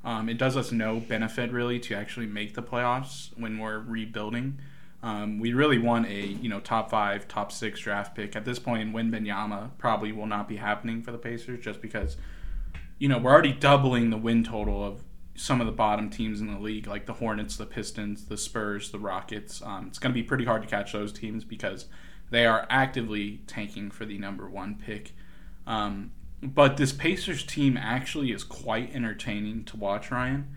um, 0.03 0.29
it 0.29 0.37
does 0.37 0.57
us 0.57 0.71
no 0.71 0.99
benefit 0.99 1.51
really 1.51 1.79
to 1.79 1.95
actually 1.95 2.25
make 2.25 2.53
the 2.55 2.63
playoffs 2.63 3.29
when 3.37 3.59
we're 3.59 3.79
rebuilding. 3.79 4.59
Um, 5.03 5.39
we 5.39 5.53
really 5.53 5.79
want 5.79 6.07
a 6.07 6.25
you 6.25 6.49
know 6.49 6.59
top 6.59 6.89
five, 6.89 7.27
top 7.27 7.51
six 7.51 7.79
draft 7.79 8.15
pick 8.15 8.35
at 8.35 8.45
this 8.45 8.59
point. 8.59 8.93
Wembanyama 8.93 9.71
probably 9.77 10.11
will 10.11 10.27
not 10.27 10.47
be 10.47 10.57
happening 10.57 11.01
for 11.01 11.11
the 11.11 11.17
Pacers 11.17 11.63
just 11.63 11.81
because 11.81 12.17
you 12.99 13.07
know 13.07 13.17
we're 13.17 13.31
already 13.31 13.53
doubling 13.53 14.09
the 14.09 14.17
win 14.17 14.43
total 14.43 14.83
of 14.83 15.03
some 15.35 15.61
of 15.61 15.65
the 15.65 15.73
bottom 15.73 16.09
teams 16.09 16.41
in 16.41 16.53
the 16.53 16.59
league, 16.59 16.87
like 16.87 17.05
the 17.05 17.13
Hornets, 17.13 17.57
the 17.57 17.65
Pistons, 17.65 18.25
the 18.25 18.37
Spurs, 18.37 18.91
the 18.91 18.99
Rockets. 18.99 19.61
Um, 19.63 19.87
it's 19.87 19.97
going 19.97 20.11
to 20.11 20.13
be 20.13 20.23
pretty 20.23 20.45
hard 20.45 20.61
to 20.61 20.67
catch 20.67 20.91
those 20.91 21.13
teams 21.13 21.43
because 21.43 21.85
they 22.29 22.45
are 22.45 22.67
actively 22.69 23.41
tanking 23.47 23.91
for 23.91 24.05
the 24.05 24.17
number 24.17 24.49
one 24.49 24.75
pick. 24.75 25.13
Um, 25.65 26.11
but 26.41 26.77
this 26.77 26.91
Pacers 26.91 27.43
team 27.43 27.77
actually 27.77 28.31
is 28.31 28.43
quite 28.43 28.93
entertaining 28.95 29.63
to 29.65 29.77
watch, 29.77 30.11
Ryan. 30.11 30.55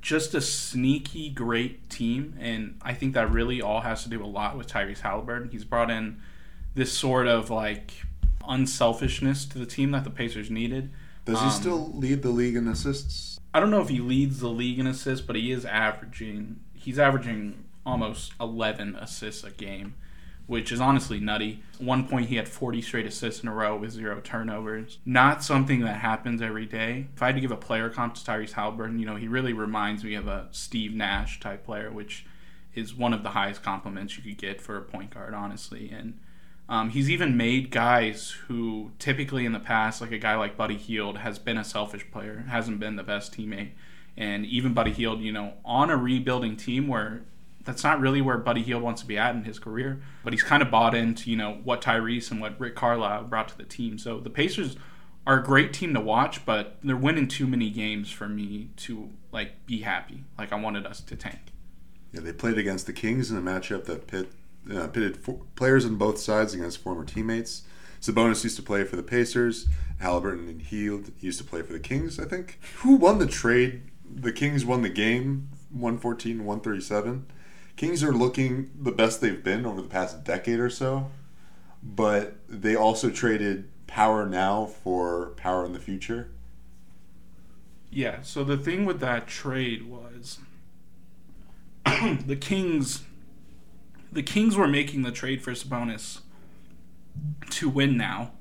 Just 0.00 0.34
a 0.34 0.40
sneaky 0.40 1.30
great 1.30 1.90
team, 1.90 2.34
and 2.38 2.78
I 2.82 2.94
think 2.94 3.14
that 3.14 3.30
really 3.30 3.60
all 3.60 3.80
has 3.82 4.02
to 4.04 4.08
do 4.08 4.24
a 4.24 4.26
lot 4.26 4.56
with 4.56 4.66
Tyrese 4.68 5.00
Halliburton. 5.00 5.50
He's 5.50 5.64
brought 5.64 5.90
in 5.90 6.20
this 6.74 6.92
sort 6.96 7.26
of 7.26 7.50
like 7.50 7.92
unselfishness 8.46 9.44
to 9.46 9.58
the 9.58 9.66
team 9.66 9.90
that 9.92 10.04
the 10.04 10.10
Pacers 10.10 10.50
needed. 10.50 10.90
Does 11.24 11.38
he 11.40 11.46
Um, 11.46 11.50
still 11.52 11.92
lead 11.94 12.22
the 12.22 12.30
league 12.30 12.56
in 12.56 12.66
assists? 12.68 13.38
I 13.52 13.60
don't 13.60 13.70
know 13.70 13.80
if 13.80 13.88
he 13.88 14.00
leads 14.00 14.40
the 14.40 14.48
league 14.48 14.78
in 14.78 14.86
assists, 14.86 15.24
but 15.26 15.36
he 15.36 15.50
is 15.50 15.64
averaging. 15.64 16.60
He's 16.72 16.98
averaging 16.98 17.64
almost 17.84 18.32
11 18.40 18.96
assists 18.96 19.44
a 19.44 19.50
game, 19.50 19.94
which 20.50 20.72
is 20.72 20.80
honestly 20.80 21.20
nutty. 21.20 21.62
One 21.78 22.08
point 22.08 22.26
he 22.26 22.34
had 22.34 22.48
40 22.48 22.82
straight 22.82 23.06
assists 23.06 23.40
in 23.40 23.48
a 23.48 23.54
row 23.54 23.76
with 23.76 23.92
zero 23.92 24.20
turnovers. 24.20 24.98
Not 25.06 25.44
something 25.44 25.78
that 25.82 26.00
happens 26.00 26.42
every 26.42 26.66
day. 26.66 27.06
If 27.14 27.22
I 27.22 27.26
had 27.26 27.36
to 27.36 27.40
give 27.40 27.52
a 27.52 27.56
player 27.56 27.88
comp 27.88 28.14
to 28.14 28.20
Tyrese 28.20 28.54
Halliburton, 28.54 28.98
you 28.98 29.06
know, 29.06 29.14
he 29.14 29.28
really 29.28 29.52
reminds 29.52 30.02
me 30.02 30.16
of 30.16 30.26
a 30.26 30.48
Steve 30.50 30.92
Nash 30.92 31.38
type 31.38 31.64
player, 31.64 31.92
which 31.92 32.26
is 32.74 32.92
one 32.92 33.12
of 33.12 33.22
the 33.22 33.28
highest 33.28 33.62
compliments 33.62 34.16
you 34.16 34.24
could 34.24 34.38
get 34.38 34.60
for 34.60 34.76
a 34.76 34.82
point 34.82 35.10
guard, 35.10 35.34
honestly. 35.34 35.88
And 35.88 36.18
um, 36.68 36.90
he's 36.90 37.08
even 37.08 37.36
made 37.36 37.70
guys 37.70 38.32
who 38.48 38.90
typically 38.98 39.46
in 39.46 39.52
the 39.52 39.60
past, 39.60 40.00
like 40.00 40.10
a 40.10 40.18
guy 40.18 40.34
like 40.34 40.56
Buddy 40.56 40.76
Hield, 40.76 41.18
has 41.18 41.38
been 41.38 41.58
a 41.58 41.64
selfish 41.64 42.10
player, 42.10 42.46
hasn't 42.48 42.80
been 42.80 42.96
the 42.96 43.04
best 43.04 43.32
teammate. 43.32 43.70
And 44.16 44.44
even 44.44 44.74
Buddy 44.74 44.92
Hield, 44.92 45.20
you 45.20 45.30
know, 45.30 45.52
on 45.64 45.90
a 45.90 45.96
rebuilding 45.96 46.56
team 46.56 46.88
where 46.88 47.22
that's 47.64 47.84
not 47.84 48.00
really 48.00 48.20
where 48.20 48.38
Buddy 48.38 48.62
Hield 48.62 48.82
wants 48.82 49.02
to 49.02 49.06
be 49.06 49.18
at 49.18 49.34
in 49.34 49.44
his 49.44 49.58
career, 49.58 50.00
but 50.24 50.32
he's 50.32 50.42
kind 50.42 50.62
of 50.62 50.70
bought 50.70 50.94
into, 50.94 51.30
you 51.30 51.36
know, 51.36 51.58
what 51.62 51.82
Tyrese 51.82 52.30
and 52.30 52.40
what 52.40 52.58
Rick 52.58 52.74
Carlisle 52.74 53.24
brought 53.24 53.48
to 53.48 53.58
the 53.58 53.64
team. 53.64 53.98
So 53.98 54.18
the 54.18 54.30
Pacers 54.30 54.76
are 55.26 55.38
a 55.38 55.42
great 55.42 55.72
team 55.72 55.94
to 55.94 56.00
watch, 56.00 56.44
but 56.46 56.78
they're 56.82 56.96
winning 56.96 57.28
too 57.28 57.46
many 57.46 57.70
games 57.70 58.10
for 58.10 58.28
me 58.28 58.70
to 58.76 59.10
like 59.32 59.66
be 59.66 59.82
happy. 59.82 60.24
Like 60.38 60.52
I 60.52 60.56
wanted 60.56 60.86
us 60.86 61.00
to 61.02 61.16
tank. 61.16 61.52
Yeah, 62.12 62.20
they 62.20 62.32
played 62.32 62.58
against 62.58 62.86
the 62.86 62.92
Kings 62.92 63.30
in 63.30 63.36
a 63.36 63.42
matchup 63.42 63.84
that 63.84 64.06
pit, 64.06 64.32
uh, 64.74 64.88
pitted 64.88 65.18
players 65.54 65.84
on 65.84 65.96
both 65.96 66.18
sides 66.18 66.54
against 66.54 66.78
former 66.78 67.04
teammates. 67.04 67.62
Sabonis 68.00 68.42
used 68.42 68.56
to 68.56 68.62
play 68.62 68.84
for 68.84 68.96
the 68.96 69.02
Pacers. 69.02 69.68
Halliburton 69.98 70.48
and 70.48 70.62
Hield 70.62 71.12
used 71.20 71.38
to 71.38 71.44
play 71.44 71.60
for 71.62 71.74
the 71.74 71.80
Kings, 71.80 72.18
I 72.18 72.24
think. 72.24 72.58
Who 72.78 72.96
won 72.96 73.18
the 73.18 73.26
trade? 73.26 73.82
The 74.12 74.32
Kings 74.32 74.64
won 74.64 74.82
the 74.82 74.88
game 74.88 75.50
114 75.70 76.38
137. 76.44 77.26
Kings 77.80 78.04
are 78.04 78.12
looking 78.12 78.70
the 78.78 78.92
best 78.92 79.22
they've 79.22 79.42
been 79.42 79.64
over 79.64 79.80
the 79.80 79.88
past 79.88 80.22
decade 80.22 80.60
or 80.60 80.68
so, 80.68 81.10
but 81.82 82.36
they 82.46 82.76
also 82.76 83.08
traded 83.08 83.70
power 83.86 84.26
now 84.26 84.66
for 84.66 85.28
power 85.38 85.64
in 85.64 85.72
the 85.72 85.78
future. 85.78 86.30
Yeah, 87.90 88.20
so 88.20 88.44
the 88.44 88.58
thing 88.58 88.84
with 88.84 89.00
that 89.00 89.26
trade 89.26 89.84
was 89.88 90.40
the 92.26 92.36
Kings 92.36 93.04
the 94.12 94.22
Kings 94.22 94.58
were 94.58 94.68
making 94.68 95.00
the 95.00 95.10
trade 95.10 95.40
for 95.40 95.52
Sabonis 95.52 96.20
to 97.48 97.70
win 97.70 97.96
now, 97.96 98.32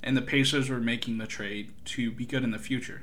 and 0.00 0.16
the 0.16 0.22
Pacers 0.22 0.70
were 0.70 0.78
making 0.78 1.18
the 1.18 1.26
trade 1.26 1.72
to 1.86 2.12
be 2.12 2.24
good 2.24 2.44
in 2.44 2.52
the 2.52 2.58
future. 2.60 3.02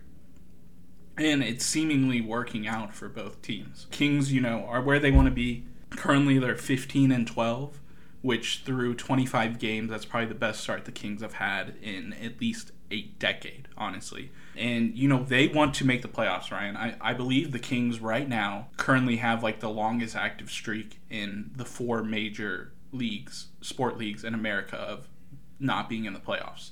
And 1.18 1.44
it's 1.44 1.66
seemingly 1.66 2.22
working 2.22 2.68
out 2.68 2.94
for 2.94 3.10
both 3.10 3.42
teams. 3.42 3.88
Kings, 3.92 4.32
you 4.32 4.42
know, 4.42 4.66
are 4.66 4.82
where 4.82 5.00
they 5.00 5.12
want 5.12 5.28
to 5.28 5.32
be. 5.32 5.66
Currently, 5.90 6.38
they're 6.38 6.56
15 6.56 7.12
and 7.12 7.26
12, 7.26 7.80
which 8.22 8.62
through 8.66 8.96
25 8.96 9.58
games, 9.58 9.90
that's 9.90 10.06
probably 10.06 10.28
the 10.28 10.36
best 10.36 10.62
start 10.62 10.86
the 10.86 10.92
Kings 10.92 11.22
have 11.22 11.34
had 11.34 11.76
in 11.82 12.14
at 12.14 12.40
least 12.40 12.72
a 12.92 13.04
decade, 13.20 13.68
honestly. 13.78 14.32
And, 14.56 14.98
you 14.98 15.08
know, 15.08 15.24
they 15.24 15.48
want 15.48 15.74
to 15.76 15.86
make 15.86 16.02
the 16.02 16.08
playoffs, 16.08 16.52
Ryan. 16.52 16.78
I, 16.78 16.96
I 17.02 17.14
believe 17.14 17.52
the 17.52 17.60
Kings 17.60 18.00
right 18.00 18.28
now 18.28 18.68
currently 18.78 19.18
have 19.18 19.44
like 19.44 19.60
the 19.60 19.70
longest 19.70 20.16
active 20.16 20.50
streak 20.52 21.00
in 21.10 21.52
the 21.56 21.66
four 21.66 22.04
major 22.04 22.74
leagues, 22.92 23.48
sport 23.62 23.98
leagues 23.98 24.24
in 24.24 24.34
America 24.34 24.78
of 24.78 25.08
not 25.60 25.90
being 25.90 26.06
in 26.06 26.14
the 26.14 26.20
playoffs. 26.20 26.72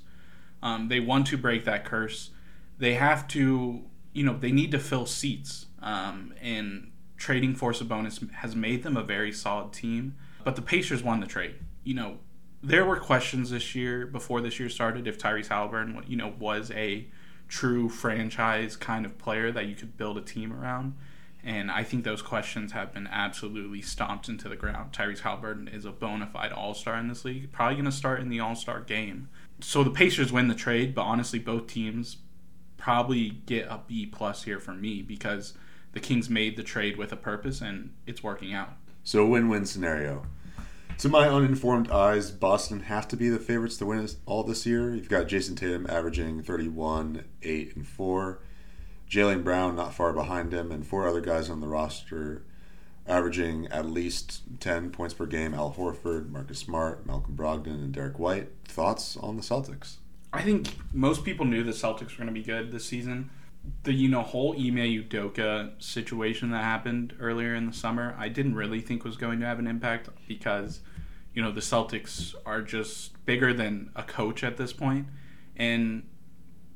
Um, 0.62 0.88
they 0.88 1.00
want 1.00 1.28
to 1.28 1.38
break 1.38 1.66
that 1.66 1.86
curse. 1.86 2.32
They 2.78 2.96
have 2.96 3.28
to, 3.30 3.84
you 4.16 4.24
know, 4.24 4.38
they 4.38 4.52
need 4.52 4.72
to 4.72 4.80
fill 4.80 5.06
seats. 5.06 5.68
Um, 5.82 6.34
and 6.42 6.92
trading 7.18 7.54
for 7.54 7.72
Sabonis 7.74 8.32
has 8.32 8.56
made 8.56 8.84
them 8.84 8.98
a 8.98 9.04
very 9.04 9.32
solid 9.32 9.74
team. 9.74 10.16
But 10.44 10.56
the 10.56 10.62
Pacers 10.62 11.04
won 11.04 11.20
the 11.20 11.28
trade. 11.28 11.56
You 11.84 11.96
know, 11.96 12.18
there 12.64 12.86
were 12.86 12.98
questions 12.98 13.50
this 13.52 13.76
year 13.76 14.08
before 14.08 14.42
this 14.42 14.60
year 14.60 14.70
started 14.70 15.08
if 15.08 15.20
Tyrese 15.20 15.48
Halliburton, 15.48 16.04
you 16.08 16.18
know, 16.18 16.34
was 16.40 16.72
a 16.72 17.08
true 17.48 17.90
franchise 17.90 18.76
kind 18.76 19.06
of 19.06 19.18
player 19.18 19.52
that 19.52 19.68
you 19.68 19.76
could 19.76 19.98
build 19.98 20.18
a 20.18 20.22
team 20.22 20.52
around. 20.52 20.96
And 21.44 21.70
I 21.70 21.84
think 21.84 22.04
those 22.04 22.24
questions 22.24 22.72
have 22.72 22.92
been 22.92 23.08
absolutely 23.08 23.82
stomped 23.82 24.30
into 24.30 24.50
the 24.50 24.56
ground. 24.56 24.94
Tyrese 24.94 25.20
Halliburton 25.20 25.68
is 25.68 25.86
a 25.86 25.92
bona 25.92 26.26
fide 26.26 26.52
all 26.52 26.74
star 26.74 26.98
in 26.98 27.08
this 27.08 27.24
league, 27.26 27.52
probably 27.52 27.76
going 27.76 27.86
to 27.86 27.92
start 27.92 28.22
in 28.22 28.30
the 28.30 28.40
all 28.40 28.56
star 28.56 28.80
game. 28.80 29.30
So 29.62 29.84
the 29.84 29.92
Pacers 29.92 30.32
win 30.32 30.48
the 30.48 30.56
trade, 30.56 30.96
but 30.96 31.04
honestly, 31.04 31.38
both 31.38 31.68
teams 31.68 32.18
probably 32.86 33.30
get 33.48 33.66
a 33.66 33.80
B 33.88 34.06
plus 34.06 34.44
here 34.44 34.60
for 34.60 34.72
me 34.72 35.02
because 35.02 35.56
the 35.94 36.00
Kings 36.00 36.30
made 36.30 36.56
the 36.56 36.62
trade 36.62 36.98
with 36.98 37.12
a 37.12 37.16
purpose 37.16 37.60
and 37.60 37.92
it's 38.06 38.22
working 38.22 38.54
out. 38.54 38.74
So 39.04 39.26
win 39.26 39.50
win 39.50 39.66
scenario. 39.66 40.28
To 41.00 41.10
my 41.10 41.28
uninformed 41.28 41.90
eyes, 41.90 42.30
Boston 42.30 42.82
have 42.82 43.08
to 43.08 43.18
be 43.18 43.28
the 43.28 43.40
favorites 43.40 43.78
to 43.78 43.88
win 43.88 44.08
all 44.28 44.44
this 44.44 44.68
year. 44.68 44.94
You've 44.94 45.10
got 45.10 45.26
Jayson 45.28 45.56
Tatum 45.56 45.88
averaging 45.90 46.44
31, 46.44 47.26
8, 47.42 47.76
and 47.76 47.88
4. 47.88 48.40
Jaylen 49.10 49.44
Brown 49.44 49.76
not 49.76 49.96
far 49.96 50.14
behind 50.14 50.54
him, 50.54 50.72
and 50.72 50.86
four 50.86 51.08
other 51.08 51.22
guys 51.22 51.50
on 51.50 51.62
the 51.62 51.68
roster 51.68 52.44
averaging 53.08 53.66
at 53.68 53.88
least 53.88 54.44
10 54.60 54.92
points 54.92 55.16
per 55.16 55.26
game 55.26 55.56
Al 55.56 55.74
Horford, 55.74 56.30
Marcus 56.30 56.60
Smart, 56.60 57.04
Malcolm 57.08 57.36
Brogdon, 57.36 57.84
and 57.84 57.92
Derrick 57.92 58.20
White. 58.20 58.50
Thoughts 58.66 59.18
on 59.18 59.38
the 59.38 59.44
Celtics? 59.44 59.96
I 60.36 60.42
think 60.42 60.68
most 60.94 61.24
people 61.24 61.46
knew 61.46 61.64
the 61.64 61.72
Celtics 61.72 62.12
were 62.12 62.26
going 62.26 62.28
to 62.28 62.34
be 62.34 62.44
good 62.44 62.72
this 62.72 62.86
season. 62.86 63.30
The 63.84 63.94
you 63.94 64.10
know 64.10 64.22
whole 64.22 64.54
Ime 64.54 64.76
Udoka 64.76 65.82
situation 65.82 66.52
that 66.52 66.64
happened 66.64 67.16
earlier 67.20 67.56
in 67.56 67.66
the 67.66 67.74
summer, 67.74 68.16
I 68.18 68.30
didn't 68.30 68.56
really 68.56 68.82
think 68.82 69.04
was 69.04 69.18
going 69.18 69.40
to 69.40 69.46
have 69.46 69.60
an 69.60 69.68
impact 69.68 70.10
because 70.28 70.82
you 71.34 71.42
know 71.42 71.52
the 71.52 71.62
Celtics 71.62 72.36
are 72.46 72.62
just 72.62 73.26
bigger 73.26 73.54
than 73.54 73.90
a 73.96 74.04
coach 74.04 74.44
at 74.44 74.58
this 74.58 74.74
point, 74.74 75.08
and 75.56 76.04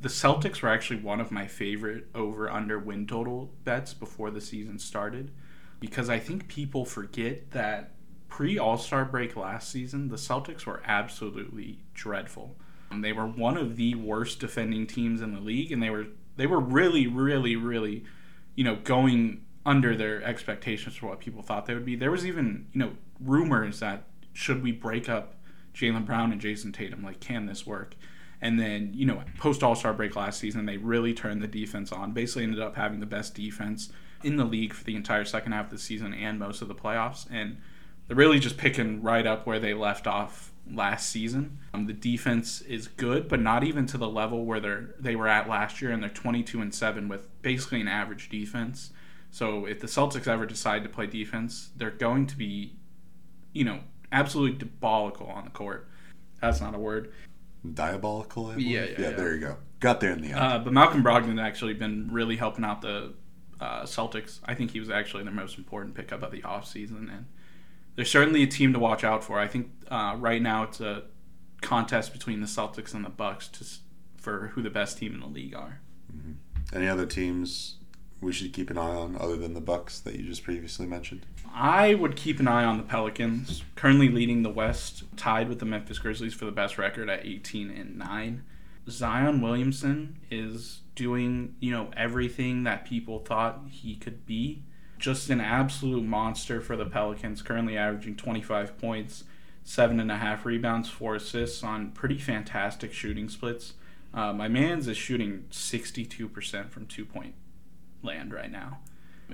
the 0.01 0.09
Celtics 0.09 0.61
were 0.61 0.69
actually 0.69 1.01
one 1.01 1.19
of 1.19 1.31
my 1.31 1.45
favorite 1.45 2.07
over 2.15 2.49
under 2.49 2.79
win 2.79 3.05
total 3.05 3.51
bets 3.65 3.93
before 3.93 4.31
the 4.31 4.41
season 4.41 4.79
started 4.79 5.31
because 5.79 6.09
I 6.09 6.19
think 6.19 6.47
people 6.47 6.85
forget 6.85 7.51
that 7.51 7.91
pre 8.29 8.57
All 8.57 8.77
Star 8.77 9.05
break 9.05 9.35
last 9.35 9.69
season, 9.69 10.09
the 10.09 10.15
Celtics 10.15 10.65
were 10.65 10.81
absolutely 10.85 11.79
dreadful. 11.93 12.55
They 12.91 13.13
were 13.13 13.27
one 13.27 13.57
of 13.57 13.75
the 13.75 13.95
worst 13.95 14.39
defending 14.39 14.87
teams 14.87 15.21
in 15.21 15.33
the 15.33 15.39
league, 15.39 15.71
and 15.71 15.81
they 15.81 15.89
were 15.89 16.07
they 16.35 16.47
were 16.47 16.59
really, 16.59 17.07
really, 17.07 17.55
really, 17.55 18.03
you 18.55 18.63
know, 18.63 18.75
going 18.75 19.45
under 19.65 19.95
their 19.95 20.23
expectations 20.23 20.95
for 20.95 21.07
what 21.07 21.19
people 21.19 21.41
thought 21.41 21.65
they 21.65 21.73
would 21.73 21.85
be. 21.85 21.95
There 21.95 22.11
was 22.11 22.25
even 22.25 22.67
you 22.73 22.79
know 22.79 22.91
rumors 23.19 23.79
that 23.79 24.03
should 24.33 24.63
we 24.63 24.71
break 24.71 25.09
up 25.09 25.35
Jaylen 25.73 26.05
Brown 26.05 26.31
and 26.31 26.41
Jayson 26.41 26.71
Tatum, 26.71 27.03
like 27.03 27.19
can 27.19 27.45
this 27.45 27.65
work? 27.65 27.95
And 28.41 28.59
then, 28.59 28.91
you 28.93 29.05
know, 29.05 29.21
post 29.37 29.63
All 29.63 29.75
Star 29.75 29.93
break 29.93 30.15
last 30.15 30.39
season, 30.39 30.65
they 30.65 30.77
really 30.77 31.13
turned 31.13 31.41
the 31.41 31.47
defense 31.47 31.91
on. 31.91 32.13
Basically, 32.13 32.43
ended 32.43 32.61
up 32.61 32.75
having 32.75 32.99
the 32.99 33.05
best 33.05 33.35
defense 33.35 33.91
in 34.23 34.37
the 34.37 34.45
league 34.45 34.73
for 34.73 34.83
the 34.83 34.95
entire 34.95 35.25
second 35.25 35.51
half 35.51 35.65
of 35.65 35.71
the 35.71 35.77
season 35.77 36.13
and 36.13 36.39
most 36.39 36.61
of 36.61 36.67
the 36.67 36.75
playoffs. 36.75 37.27
And 37.29 37.57
they're 38.07 38.15
really 38.15 38.39
just 38.39 38.57
picking 38.57 39.01
right 39.01 39.27
up 39.27 39.45
where 39.45 39.59
they 39.59 39.73
left 39.73 40.07
off 40.07 40.51
last 40.71 41.09
season. 41.09 41.59
Um, 41.73 41.85
the 41.87 41.93
defense 41.93 42.61
is 42.61 42.87
good, 42.87 43.27
but 43.27 43.39
not 43.39 43.63
even 43.63 43.85
to 43.87 43.97
the 43.97 44.07
level 44.07 44.45
where 44.45 44.59
they're 44.59 44.95
they 44.99 45.15
were 45.15 45.27
at 45.27 45.49
last 45.49 45.81
year, 45.81 45.91
and 45.91 46.01
they're 46.01 46.09
22 46.09 46.61
and 46.61 46.73
seven 46.73 47.07
with 47.07 47.27
basically 47.41 47.81
an 47.81 47.87
average 47.87 48.29
defense. 48.29 48.91
So 49.31 49.65
if 49.65 49.79
the 49.79 49.87
Celtics 49.87 50.27
ever 50.27 50.45
decide 50.45 50.83
to 50.83 50.89
play 50.89 51.05
defense, 51.05 51.69
they're 51.75 51.91
going 51.91 52.25
to 52.27 52.35
be, 52.35 52.73
you 53.53 53.63
know, 53.63 53.81
absolutely 54.11 54.57
diabolical 54.57 55.27
on 55.27 55.43
the 55.45 55.51
court. 55.51 55.87
That's 56.41 56.61
not 56.61 56.73
a 56.73 56.79
word 56.79 57.11
diabolical. 57.73 58.57
Yeah, 58.59 58.83
yeah, 58.83 58.85
yeah, 58.85 59.01
yeah, 59.01 59.09
There 59.11 59.33
you 59.33 59.41
go. 59.41 59.57
Got 59.79 59.99
there 59.99 60.11
in 60.11 60.21
the 60.21 60.29
end. 60.29 60.39
Uh, 60.39 60.59
but 60.59 60.73
Malcolm 60.73 61.03
Brogdon 61.03 61.41
actually 61.41 61.73
been 61.73 62.09
really 62.11 62.35
helping 62.35 62.65
out 62.65 62.81
the 62.81 63.13
uh, 63.59 63.83
Celtics. 63.83 64.39
I 64.45 64.55
think 64.55 64.71
he 64.71 64.79
was 64.79 64.89
actually 64.89 65.23
their 65.23 65.33
most 65.33 65.57
important 65.57 65.95
pickup 65.95 66.23
of 66.23 66.31
the 66.31 66.41
offseason. 66.41 67.09
and 67.09 67.25
they're 67.99 68.05
certainly 68.05 68.41
a 68.43 68.47
team 68.47 68.71
to 68.71 68.79
watch 68.79 69.03
out 69.03 69.25
for. 69.25 69.39
I 69.39 69.47
think 69.49 69.71
uh, 69.89 70.15
right 70.17 70.41
now 70.41 70.63
it's 70.63 70.79
a 70.79 71.03
contest 71.59 72.13
between 72.13 72.39
the 72.39 72.47
Celtics 72.47 72.93
and 72.93 73.03
the 73.03 73.09
Bucks 73.09 73.49
to, 73.49 73.65
for 74.15 74.47
who 74.53 74.61
the 74.61 74.69
best 74.69 74.99
team 74.99 75.13
in 75.13 75.19
the 75.19 75.27
league 75.27 75.53
are. 75.53 75.81
Mm-hmm. 76.09 76.77
Any 76.77 76.87
other 76.87 77.05
teams 77.05 77.75
we 78.21 78.31
should 78.31 78.53
keep 78.53 78.69
an 78.69 78.77
eye 78.77 78.95
on 78.95 79.17
other 79.19 79.35
than 79.35 79.53
the 79.53 79.59
Bucks 79.59 79.99
that 79.99 80.15
you 80.15 80.23
just 80.23 80.45
previously 80.45 80.85
mentioned? 80.85 81.25
I 81.53 81.93
would 81.93 82.15
keep 82.15 82.39
an 82.39 82.47
eye 82.47 82.63
on 82.63 82.77
the 82.77 82.83
Pelicans, 82.83 83.65
currently 83.75 84.07
leading 84.07 84.43
the 84.43 84.49
West, 84.49 85.03
tied 85.17 85.49
with 85.49 85.59
the 85.59 85.65
Memphis 85.65 85.99
Grizzlies 85.99 86.33
for 86.33 86.45
the 86.45 86.53
best 86.53 86.77
record 86.77 87.09
at 87.09 87.25
18 87.25 87.69
and 87.69 87.97
9. 87.97 88.43
Zion 88.87 89.41
Williamson 89.41 90.19
is 90.31 90.83
doing, 90.95 91.55
you 91.59 91.71
know, 91.71 91.91
everything 91.97 92.63
that 92.63 92.85
people 92.85 93.19
thought 93.19 93.59
he 93.69 93.97
could 93.97 94.25
be. 94.25 94.63
Just 94.99 95.29
an 95.29 95.41
absolute 95.41 96.03
monster 96.03 96.61
for 96.61 96.75
the 96.75 96.85
Pelicans, 96.85 97.41
currently 97.41 97.77
averaging 97.77 98.15
25 98.15 98.77
points, 98.77 99.23
seven 99.63 99.99
and 99.99 100.11
a 100.11 100.17
half 100.17 100.45
rebounds, 100.45 100.89
four 100.89 101.15
assists 101.15 101.63
on 101.63 101.91
pretty 101.91 102.17
fantastic 102.17 102.93
shooting 102.93 103.29
splits. 103.29 103.73
Uh, 104.13 104.33
my 104.33 104.47
man's 104.47 104.87
is 104.87 104.97
shooting 104.97 105.45
62% 105.51 106.69
from 106.69 106.85
two 106.85 107.05
point 107.05 107.35
land 108.03 108.33
right 108.33 108.51
now. 108.51 108.79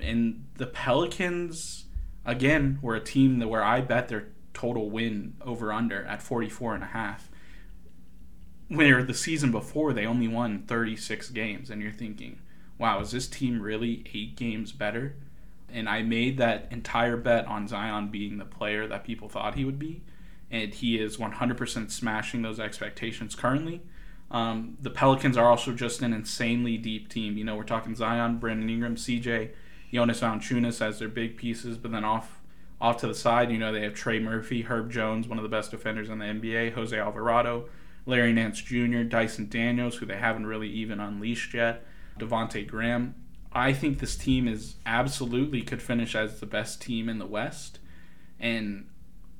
And 0.00 0.44
the 0.54 0.66
Pelicans 0.66 1.86
again, 2.24 2.78
we're 2.82 2.96
a 2.96 3.00
team 3.00 3.38
that 3.38 3.48
where 3.48 3.64
I 3.64 3.80
bet 3.80 4.08
their 4.08 4.28
total 4.52 4.90
win 4.90 5.34
over 5.40 5.72
under 5.72 6.04
at 6.04 6.22
44 6.22 6.74
and 6.74 6.84
a 6.84 6.88
half. 6.88 7.30
Where 8.68 9.02
the 9.02 9.14
season 9.14 9.52
before 9.52 9.92
they 9.92 10.06
only 10.06 10.28
won 10.28 10.64
36 10.66 11.30
games 11.30 11.70
and 11.70 11.80
you're 11.80 11.92
thinking, 11.92 12.40
"Wow, 12.78 13.00
is 13.00 13.12
this 13.12 13.28
team 13.28 13.62
really 13.62 14.04
8 14.12 14.36
games 14.36 14.72
better?" 14.72 15.14
And 15.68 15.88
I 15.88 16.02
made 16.02 16.38
that 16.38 16.68
entire 16.70 17.16
bet 17.16 17.46
on 17.46 17.68
Zion 17.68 18.08
being 18.08 18.38
the 18.38 18.44
player 18.44 18.86
that 18.86 19.04
people 19.04 19.28
thought 19.28 19.56
he 19.56 19.64
would 19.64 19.78
be, 19.78 20.02
and 20.50 20.72
he 20.72 20.98
is 20.98 21.16
100% 21.16 21.90
smashing 21.90 22.42
those 22.42 22.60
expectations 22.60 23.34
currently. 23.34 23.82
Um, 24.30 24.76
the 24.80 24.90
Pelicans 24.90 25.36
are 25.36 25.48
also 25.48 25.72
just 25.72 26.02
an 26.02 26.12
insanely 26.12 26.76
deep 26.78 27.08
team. 27.08 27.36
You 27.36 27.44
know, 27.44 27.56
we're 27.56 27.64
talking 27.64 27.94
Zion, 27.94 28.38
Brandon 28.38 28.68
Ingram, 28.68 28.96
CJ, 28.96 29.50
Jonas 29.92 30.20
Valanciunas 30.20 30.80
as 30.84 30.98
their 30.98 31.08
big 31.08 31.36
pieces, 31.36 31.78
but 31.78 31.92
then 31.92 32.04
off 32.04 32.40
off 32.80 32.98
to 32.98 33.06
the 33.06 33.14
side, 33.14 33.50
you 33.50 33.56
know, 33.56 33.72
they 33.72 33.80
have 33.80 33.94
Trey 33.94 34.18
Murphy, 34.18 34.62
Herb 34.62 34.90
Jones, 34.90 35.26
one 35.26 35.38
of 35.38 35.42
the 35.42 35.48
best 35.48 35.70
defenders 35.70 36.10
in 36.10 36.18
the 36.18 36.26
NBA, 36.26 36.74
Jose 36.74 36.98
Alvarado, 36.98 37.70
Larry 38.04 38.34
Nance 38.34 38.60
Jr., 38.60 39.02
Dyson 39.02 39.48
Daniels, 39.48 39.96
who 39.96 40.04
they 40.04 40.18
haven't 40.18 40.46
really 40.46 40.68
even 40.68 41.00
unleashed 41.00 41.54
yet, 41.54 41.86
Devonte 42.18 42.66
Graham. 42.66 43.14
I 43.52 43.72
think 43.72 43.98
this 43.98 44.16
team 44.16 44.46
is 44.48 44.76
absolutely 44.84 45.62
could 45.62 45.82
finish 45.82 46.14
as 46.14 46.40
the 46.40 46.46
best 46.46 46.80
team 46.80 47.08
in 47.08 47.18
the 47.18 47.26
West, 47.26 47.78
and 48.38 48.88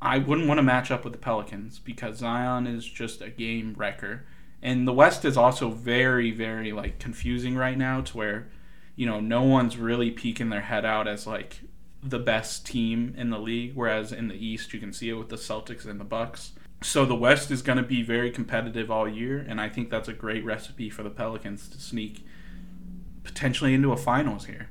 I 0.01 0.19
wouldn't 0.19 0.49
want 0.49 0.59
to 0.59 0.63
match 0.63 0.91
up 0.91 1.05
with 1.05 1.13
the 1.13 1.19
Pelicans 1.19 1.79
because 1.79 2.19
Zion 2.19 2.67
is 2.67 2.87
just 2.87 3.21
a 3.21 3.31
game 3.31 3.75
wrecker, 3.77 4.27
and 4.63 4.87
the 4.87 4.93
West 4.93 5.25
is 5.25 5.37
also 5.37 5.71
very 5.71 6.31
very 6.31 6.73
like 6.73 6.99
confusing 6.99 7.57
right 7.57 7.77
now 7.79 8.01
to 8.03 8.17
where, 8.17 8.49
you 8.95 9.07
know, 9.07 9.21
no 9.21 9.43
one's 9.43 9.77
really 9.77 10.11
peeking 10.11 10.51
their 10.51 10.63
head 10.63 10.85
out 10.85 11.09
as 11.09 11.27
like 11.27 11.61
the 12.03 12.19
best 12.19 12.67
team 12.67 13.15
in 13.17 13.31
the 13.31 13.39
league, 13.39 13.73
whereas 13.75 14.13
in 14.13 14.29
the 14.29 14.35
East 14.35 14.73
you 14.73 14.81
can 14.81 14.93
see 14.93 15.09
it 15.09 15.15
with 15.15 15.29
the 15.29 15.37
Celtics 15.37 15.87
and 15.87 15.99
the 15.99 16.05
Bucks. 16.05 16.53
So 16.83 17.05
the 17.05 17.15
West 17.15 17.51
is 17.51 17.63
going 17.63 17.79
to 17.79 17.85
be 17.85 18.03
very 18.03 18.31
competitive 18.31 18.91
all 18.91 19.09
year, 19.09 19.45
and 19.49 19.61
I 19.61 19.69
think 19.69 19.91
that's 19.91 20.09
a 20.09 20.13
great 20.13 20.45
recipe 20.45 20.91
for 20.91 21.03
the 21.03 21.11
Pelicans 21.11 21.69
to 21.71 21.81
sneak 21.81 22.25
potentially 23.27 23.75
into 23.75 23.93
a 23.93 23.97
finals 23.97 24.47
here. 24.47 24.69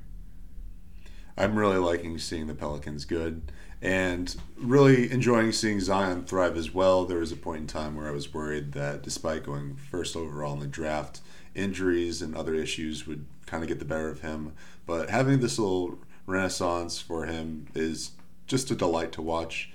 I'm 1.38 1.60
really 1.60 1.78
liking 1.78 2.18
seeing 2.18 2.48
the 2.48 2.56
Pelicans 2.56 3.06
good 3.06 3.52
and 3.82 4.36
really 4.58 5.12
enjoying 5.12 5.52
seeing 5.52 5.82
Zion 5.82 6.24
thrive 6.24 6.56
as 6.56 6.74
well. 6.74 7.06
There 7.06 7.20
was 7.20 7.32
a 7.32 7.36
point 7.38 7.62
in 7.62 7.68
time 7.68 7.96
where 7.96 8.08
I 8.08 8.12
was 8.12 8.34
worried 8.34 8.72
that 8.72 9.04
despite 9.04 9.44
going 9.44 9.76
first 9.76 10.16
overall 10.16 10.54
in 10.54 10.62
the 10.62 10.68
draft, 10.68 11.20
injuries 11.54 12.22
and 12.22 12.36
other 12.36 12.56
issues 12.56 13.06
would 13.06 13.26
kind 13.46 13.64
of 13.64 13.68
get 13.68 13.80
the 13.80 13.86
better 13.86 14.10
of 14.10 14.22
him. 14.22 14.54
But 14.86 15.10
having 15.10 15.42
this 15.42 15.60
little 15.60 16.00
renaissance 16.26 17.00
for 17.00 17.26
him 17.26 17.68
is 17.76 18.12
just 18.48 18.72
a 18.72 18.76
delight 18.76 19.12
to 19.14 19.22
watch. 19.22 19.72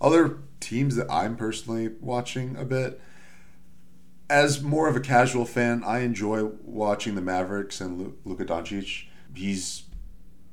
Other 0.00 0.38
teams 0.60 0.94
that 0.96 1.10
I'm 1.10 1.36
personally 1.36 1.90
watching 2.00 2.56
a 2.56 2.64
bit, 2.64 3.00
as 4.28 4.62
more 4.62 4.88
of 4.88 4.96
a 4.96 5.00
casual 5.00 5.44
fan, 5.44 5.82
I 5.84 6.00
enjoy 6.00 6.44
watching 6.62 7.14
the 7.14 7.20
Mavericks 7.20 7.80
and 7.80 8.16
Luka 8.24 8.44
Doncic. 8.44 9.04
He's 9.34 9.84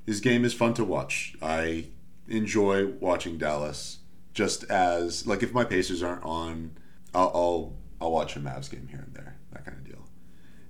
his 0.05 0.19
game 0.19 0.43
is 0.43 0.53
fun 0.53 0.73
to 0.75 0.83
watch. 0.83 1.35
I 1.41 1.85
enjoy 2.27 2.87
watching 2.87 3.37
Dallas 3.37 3.99
just 4.33 4.63
as 4.65 5.27
like 5.27 5.43
if 5.43 5.53
my 5.53 5.63
Pacers 5.63 6.03
aren't 6.03 6.23
on, 6.23 6.71
I'll 7.13 7.31
I'll, 7.33 7.73
I'll 8.01 8.11
watch 8.11 8.35
a 8.35 8.39
Mavs 8.39 8.69
game 8.69 8.87
here 8.89 9.03
and 9.05 9.13
there, 9.13 9.37
that 9.51 9.65
kind 9.65 9.77
of 9.77 9.85
deal. 9.85 10.05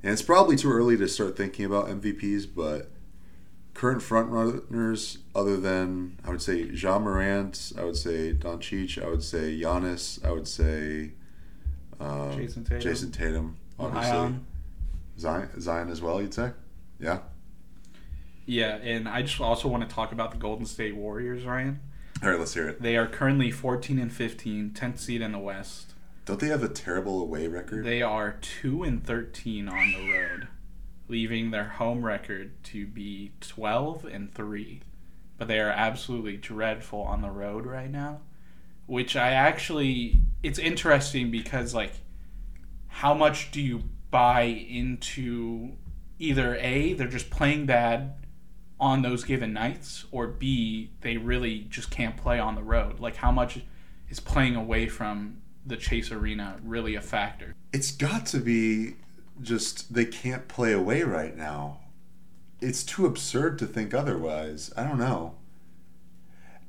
And 0.04 0.12
it's 0.14 0.22
probably 0.22 0.56
too 0.56 0.72
early 0.72 0.98
to 0.98 1.08
start 1.08 1.38
thinking 1.38 1.66
about 1.66 1.88
MVPs, 1.88 2.48
but 2.56 2.92
current 3.74 4.02
front 4.02 4.30
runners 4.30 5.20
other 5.34 5.58
than 5.58 6.20
I 6.26 6.30
would 6.30 6.42
say 6.42 6.64
Ja 6.64 7.00
Morant, 7.00 7.72
I 7.78 7.84
would 7.84 7.96
say 7.96 8.34
Doncic, 8.34 9.02
I 9.02 9.08
would 9.08 9.24
say 9.24 9.60
Giannis, 9.60 10.24
I 10.26 10.32
would 10.32 10.48
say 10.48 11.14
um, 12.02 12.38
Jayson 12.38 12.64
Tatum. 12.64 12.82
Jayson 12.82 13.12
Tatum, 13.12 13.58
obviously. 13.80 14.36
Zion, 15.20 15.62
Zion 15.62 15.90
as 15.90 16.02
well, 16.02 16.22
you'd 16.22 16.34
say? 16.34 16.52
Yeah. 17.00 17.20
Yeah, 18.46 18.78
and 18.78 19.08
I 19.08 19.22
just 19.22 19.40
also 19.40 19.68
want 19.68 19.88
to 19.88 19.94
talk 19.94 20.12
about 20.12 20.32
the 20.32 20.38
Golden 20.38 20.66
State 20.66 20.96
Warriors, 20.96 21.46
Ryan. 21.46 21.80
All 22.24 22.30
right, 22.30 22.40
let's 22.40 22.54
hear 22.54 22.68
it. 22.70 22.82
They 22.82 22.98
are 22.98 23.08
currently 23.08 23.52
14 23.52 24.00
and 24.00 24.12
15, 24.12 24.72
10th 24.72 25.00
seed 25.00 25.22
in 25.22 25.32
the 25.32 25.40
West. 25.40 25.94
Don't 26.26 26.40
they 26.40 26.48
have 26.48 26.64
a 26.64 26.70
terrible 26.70 27.22
away 27.22 27.48
record? 27.48 27.86
They 27.86 28.02
are 28.02 28.38
2 28.42 28.84
and 28.84 29.06
13 29.06 29.68
on 29.68 29.92
the 29.92 30.12
road, 30.12 30.48
leaving 31.08 31.52
their 31.52 31.70
home 31.70 32.04
record 32.04 32.64
to 32.66 32.86
be 32.86 33.32
12 33.42 34.06
and 34.06 34.34
3. 34.34 34.82
But 35.38 35.48
they 35.48 35.60
are 35.60 35.70
absolutely 35.70 36.38
dreadful 36.38 37.02
on 37.02 37.22
the 37.22 37.32
road 37.32 37.66
right 37.66 37.90
now 37.90 38.22
which 38.92 39.16
I 39.16 39.32
actually 39.32 40.20
it's 40.44 40.60
interesting 40.60 41.32
because 41.32 41.74
like 41.74 41.94
how 42.90 43.14
much 43.14 43.50
do 43.52 43.62
you 43.62 43.84
buy 44.10 44.42
into 44.42 45.78
either 46.20 46.58
A, 46.58 46.92
they're 46.92 47.08
just 47.08 47.30
playing 47.30 47.68
bad 47.68 48.16
on 48.82 49.02
those 49.02 49.24
given 49.24 49.54
nights, 49.54 50.04
or 50.12 50.28
B, 50.28 50.92
they 51.00 51.16
really 51.16 51.60
just 51.70 51.90
can't 51.90 52.18
play 52.18 52.38
on 52.38 52.56
the 52.56 52.64
road. 52.64 53.00
Like 53.00 53.16
how 53.16 53.32
much 53.32 53.62
is 54.10 54.20
playing 54.20 54.58
away 54.58 54.90
from 54.90 55.38
the 55.66 55.78
Chase 55.78 56.12
Arena 56.12 56.60
really 56.62 56.96
a 56.96 57.02
factor? 57.02 57.56
It's 57.72 57.94
got 57.94 58.26
to 58.28 58.40
be 58.40 58.96
just 59.42 59.94
they 59.94 60.06
can't 60.06 60.50
play 60.50 60.74
away 60.74 61.04
right 61.04 61.38
now. 61.38 61.80
It's 62.60 62.84
too 62.84 63.06
absurd 63.06 63.58
to 63.60 63.66
think 63.66 63.94
otherwise. 63.94 64.74
I 64.76 64.84
don't 64.84 65.00
know 65.00 65.36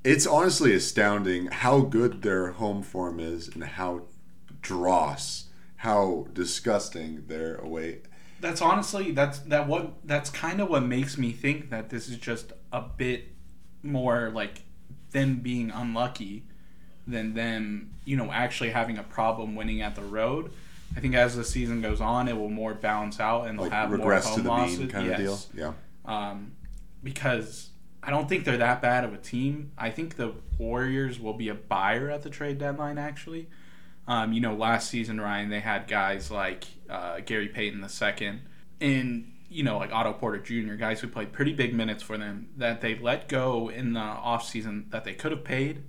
it's 0.04 0.26
honestly 0.26 0.74
astounding 0.74 1.46
how 1.46 1.80
good 1.80 2.22
their 2.22 2.52
home 2.52 2.82
form 2.82 3.20
is 3.20 3.48
and 3.48 3.62
how 3.62 4.02
dross, 4.60 5.48
how 5.76 6.26
disgusting 6.32 7.26
their 7.26 7.56
away. 7.56 8.00
That's 8.40 8.60
honestly 8.60 9.12
that's 9.12 9.38
that 9.40 9.68
what 9.68 9.94
that's 10.04 10.28
kind 10.28 10.60
of 10.60 10.68
what 10.68 10.82
makes 10.82 11.16
me 11.16 11.30
think 11.30 11.70
that 11.70 11.90
this 11.90 12.08
is 12.08 12.16
just 12.16 12.52
a 12.72 12.80
bit 12.80 13.28
more 13.82 14.30
like 14.34 14.62
them 15.12 15.36
being 15.36 15.70
unlucky 15.70 16.44
than 17.06 17.34
them, 17.34 17.94
you 18.04 18.16
know, 18.16 18.30
actually 18.32 18.70
having 18.70 18.98
a 18.98 19.02
problem 19.02 19.54
winning 19.54 19.80
at 19.82 19.94
the 19.94 20.02
road. 20.02 20.52
I 20.96 21.00
think 21.00 21.14
as 21.14 21.36
the 21.36 21.44
season 21.44 21.80
goes 21.80 22.00
on, 22.00 22.28
it 22.28 22.36
will 22.36 22.50
more 22.50 22.74
balance 22.74 23.18
out 23.20 23.46
and 23.46 23.58
they'll 23.58 23.66
like 23.66 23.72
have 23.72 23.90
more 23.90 24.18
home 24.18 24.44
losses. 24.44 24.90
kind 24.90 25.06
yes. 25.06 25.18
of 25.18 25.52
deal. 25.56 25.74
Yeah. 26.04 26.30
Um, 26.30 26.52
because 27.02 27.70
I 28.02 28.10
don't 28.10 28.28
think 28.28 28.44
they're 28.44 28.56
that 28.56 28.82
bad 28.82 29.04
of 29.04 29.14
a 29.14 29.18
team. 29.18 29.72
I 29.78 29.90
think 29.90 30.16
the 30.16 30.34
Warriors 30.58 31.20
will 31.20 31.34
be 31.34 31.48
a 31.48 31.54
buyer 31.54 32.10
at 32.10 32.22
the 32.22 32.30
trade 32.30 32.58
deadline. 32.58 32.98
Actually, 32.98 33.48
um, 34.08 34.32
you 34.32 34.40
know, 34.40 34.54
last 34.54 34.90
season, 34.90 35.20
Ryan, 35.20 35.50
they 35.50 35.60
had 35.60 35.86
guys 35.86 36.30
like 36.30 36.64
uh, 36.90 37.20
Gary 37.20 37.48
Payton 37.48 37.84
II 37.84 38.40
and 38.80 39.32
you 39.48 39.62
know 39.62 39.78
like 39.78 39.92
Otto 39.92 40.14
Porter 40.14 40.38
Jr. 40.38 40.74
guys 40.74 41.00
who 41.00 41.08
played 41.08 41.32
pretty 41.32 41.52
big 41.52 41.74
minutes 41.74 42.02
for 42.02 42.18
them 42.18 42.48
that 42.56 42.80
they 42.80 42.98
let 42.98 43.28
go 43.28 43.68
in 43.68 43.92
the 43.92 44.00
offseason 44.00 44.90
that 44.90 45.04
they 45.04 45.14
could 45.14 45.30
have 45.30 45.44
paid, 45.44 45.84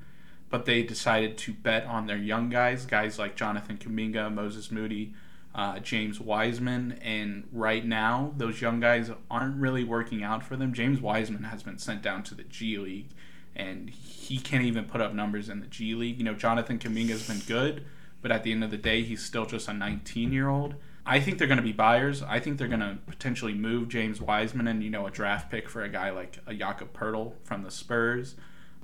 but 0.49 0.65
they 0.65 0.83
decided 0.83 1.37
to 1.39 1.53
bet 1.53 1.85
on 1.85 2.05
their 2.05 2.17
young 2.17 2.49
guys, 2.49 2.85
guys 2.85 3.17
like 3.17 3.35
Jonathan 3.35 3.77
Kuminga, 3.77 4.31
Moses 4.31 4.69
Moody, 4.69 5.13
uh, 5.55 5.79
James 5.79 6.19
Wiseman, 6.19 6.93
and 7.01 7.47
right 7.51 7.85
now 7.85 8.33
those 8.37 8.61
young 8.61 8.79
guys 8.79 9.11
aren't 9.29 9.57
really 9.57 9.83
working 9.83 10.23
out 10.23 10.43
for 10.43 10.55
them. 10.55 10.73
James 10.73 10.99
Wiseman 10.99 11.43
has 11.43 11.63
been 11.63 11.77
sent 11.77 12.01
down 12.01 12.23
to 12.23 12.35
the 12.35 12.43
G 12.43 12.77
League, 12.77 13.09
and 13.55 13.89
he 13.89 14.39
can't 14.39 14.63
even 14.63 14.85
put 14.85 15.01
up 15.01 15.13
numbers 15.13 15.49
in 15.49 15.59
the 15.59 15.67
G 15.67 15.93
League. 15.93 16.17
You 16.17 16.23
know, 16.23 16.33
Jonathan 16.33 16.79
Kuminga 16.79 17.09
has 17.09 17.27
been 17.27 17.41
good, 17.47 17.85
but 18.21 18.31
at 18.31 18.43
the 18.43 18.51
end 18.51 18.63
of 18.63 18.71
the 18.71 18.77
day, 18.77 19.03
he's 19.03 19.23
still 19.23 19.45
just 19.45 19.67
a 19.67 19.73
19 19.73 20.33
year 20.33 20.49
old. 20.49 20.75
I 21.05 21.19
think 21.19 21.37
they're 21.37 21.47
going 21.47 21.57
to 21.57 21.63
be 21.63 21.73
buyers. 21.73 22.23
I 22.23 22.39
think 22.39 22.57
they're 22.57 22.67
going 22.67 22.79
to 22.79 22.97
potentially 23.05 23.53
move 23.53 23.89
James 23.89 24.21
Wiseman 24.21 24.67
and 24.67 24.81
you 24.81 24.89
know 24.89 25.05
a 25.05 25.11
draft 25.11 25.51
pick 25.51 25.69
for 25.69 25.83
a 25.83 25.89
guy 25.89 26.11
like 26.11 26.39
a 26.47 26.53
Jakob 26.53 26.93
Poeltl 26.93 27.33
from 27.43 27.63
the 27.63 27.71
Spurs. 27.71 28.35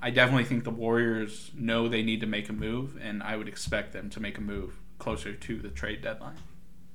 I 0.01 0.11
definitely 0.11 0.45
think 0.45 0.63
the 0.63 0.69
Warriors 0.69 1.51
know 1.55 1.89
they 1.89 2.03
need 2.03 2.21
to 2.21 2.27
make 2.27 2.47
a 2.47 2.53
move, 2.53 2.97
and 3.01 3.23
I 3.23 3.35
would 3.35 3.47
expect 3.47 3.91
them 3.91 4.09
to 4.11 4.19
make 4.19 4.37
a 4.37 4.41
move 4.41 4.75
closer 4.97 5.33
to 5.33 5.57
the 5.59 5.69
trade 5.69 6.01
deadline. 6.01 6.35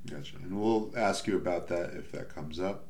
Gotcha. 0.09 0.37
And 0.37 0.61
we'll 0.61 0.93
ask 0.97 1.27
you 1.27 1.37
about 1.37 1.69
that 1.69 1.95
if 1.95 2.12
that 2.12 2.29
comes 2.29 2.61
up. 2.61 2.85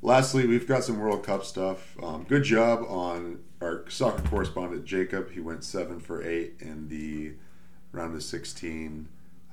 Lastly, 0.00 0.46
we've 0.46 0.66
got 0.66 0.84
some 0.84 1.00
World 1.00 1.24
Cup 1.24 1.44
stuff. 1.44 1.96
Um, 2.02 2.24
good 2.24 2.44
job 2.44 2.84
on 2.88 3.40
our 3.60 3.84
soccer 3.88 4.22
correspondent 4.28 4.84
Jacob. 4.84 5.32
He 5.32 5.40
went 5.40 5.64
seven 5.64 5.98
for 5.98 6.22
eight 6.22 6.54
in 6.60 6.88
the 6.88 7.32
round 7.90 8.14
of 8.14 8.22
16 8.22 9.08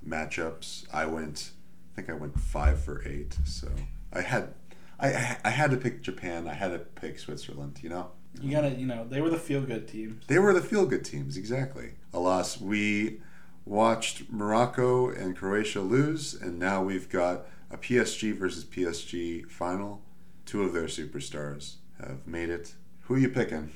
matchups. 0.07 0.85
I 0.93 1.07
went, 1.07 1.51
I 1.91 1.95
think 1.95 2.09
I 2.09 2.13
went 2.13 2.39
five 2.39 2.79
for 2.79 3.03
eight. 3.07 3.35
So 3.43 3.69
I 4.13 4.21
had, 4.21 4.53
I, 4.99 5.37
I 5.43 5.49
had 5.49 5.71
to 5.71 5.77
pick 5.77 6.03
Japan. 6.03 6.47
I 6.47 6.53
had 6.53 6.71
to 6.71 6.79
pick 6.79 7.17
Switzerland. 7.17 7.79
You 7.81 7.89
know. 7.89 8.11
You 8.41 8.51
gotta, 8.51 8.69
you 8.69 8.85
know, 8.85 9.07
they 9.07 9.21
were 9.21 9.29
the 9.29 9.37
feel 9.37 9.61
good 9.61 9.87
teams. 9.87 10.27
They 10.27 10.39
were 10.39 10.53
the 10.53 10.61
feel 10.61 10.85
good 10.85 11.05
teams, 11.05 11.37
exactly. 11.37 11.91
Alas, 12.13 12.59
we 12.59 13.21
watched 13.65 14.31
Morocco 14.31 15.09
and 15.09 15.35
Croatia 15.35 15.81
lose, 15.81 16.33
and 16.33 16.59
now 16.59 16.83
we've 16.83 17.09
got 17.09 17.45
a 17.71 17.77
PSG 17.77 18.33
versus 18.37 18.63
PSG 18.63 19.49
final. 19.49 20.01
Two 20.45 20.63
of 20.63 20.73
their 20.73 20.83
superstars 20.83 21.75
have 21.99 22.27
made 22.27 22.49
it. 22.49 22.75
Who 23.01 23.15
are 23.15 23.19
you 23.19 23.29
picking? 23.29 23.71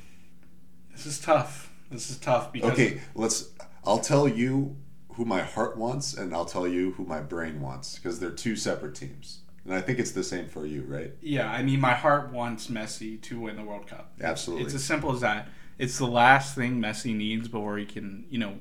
This 0.92 1.06
is 1.06 1.20
tough. 1.20 1.72
This 1.90 2.10
is 2.12 2.18
tough 2.18 2.54
because 2.54 2.72
okay. 2.72 3.02
Let's. 3.16 3.52
I'll 3.84 4.00
tell 4.00 4.28
you 4.28 4.76
who 5.14 5.26
my 5.26 5.42
heart 5.42 5.78
wants, 5.78 6.14
and 6.14 6.34
I'll 6.34 6.46
tell 6.46 6.68
you 6.68 6.92
who 6.92 7.06
my 7.06 7.22
brain 7.22 7.62
wants 7.62 7.96
because 7.96 8.20
they're 8.20 8.30
two 8.30 8.56
separate 8.56 8.96
teams. 8.96 9.42
And 9.66 9.74
I 9.74 9.82
think 9.82 10.00
it's 10.00 10.12
the 10.12 10.24
same 10.24 10.48
for 10.48 10.66
you, 10.66 10.84
right? 10.84 11.14
Yeah, 11.22 11.52
I 11.52 11.64
mean, 11.64 11.80
my 11.80 11.94
heart 11.94 12.32
wants 12.32 12.68
Messi 12.68 13.22
to 13.24 13.40
win 13.40 13.56
the 13.56 13.64
World 13.64 13.88
Cup. 13.88 14.14
Absolutely. 14.22 14.66
It's 14.66 14.74
as 14.74 14.84
simple 14.84 15.14
as 15.14 15.22
that. 15.22 15.48
It's 15.78 15.98
the 15.98 16.08
last 16.08 16.56
thing 16.56 16.80
Messi 16.80 17.16
needs 17.16 17.48
before 17.48 17.78
he 17.78 17.86
can, 17.86 18.26
you 18.30 18.38
know, 18.38 18.60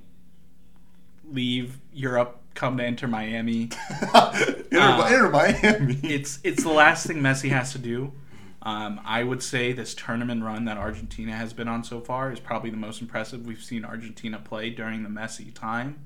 leave 1.30 1.78
Europe, 1.92 2.40
come 2.54 2.76
to 2.78 2.84
enter 2.84 3.06
Miami. 3.06 3.62
Inter, 3.62 4.10
uh, 4.72 5.06
Inter 5.06 5.30
Miami. 5.30 6.00
it's 6.02 6.40
it's 6.44 6.62
the 6.62 6.72
last 6.72 7.06
thing 7.06 7.18
Messi 7.18 7.50
has 7.50 7.72
to 7.72 7.78
do. 7.78 8.12
Um, 8.62 9.00
I 9.04 9.22
would 9.22 9.42
say 9.42 9.72
this 9.72 9.94
tournament 9.94 10.42
run 10.42 10.64
that 10.64 10.76
Argentina 10.76 11.32
has 11.32 11.52
been 11.52 11.68
on 11.68 11.84
so 11.84 12.00
far 12.00 12.32
is 12.32 12.40
probably 12.40 12.70
the 12.70 12.76
most 12.76 13.00
impressive 13.00 13.46
we've 13.46 13.62
seen 13.62 13.84
Argentina 13.84 14.38
play 14.38 14.70
during 14.70 15.04
the 15.04 15.08
Messi 15.08 15.54
time. 15.54 16.04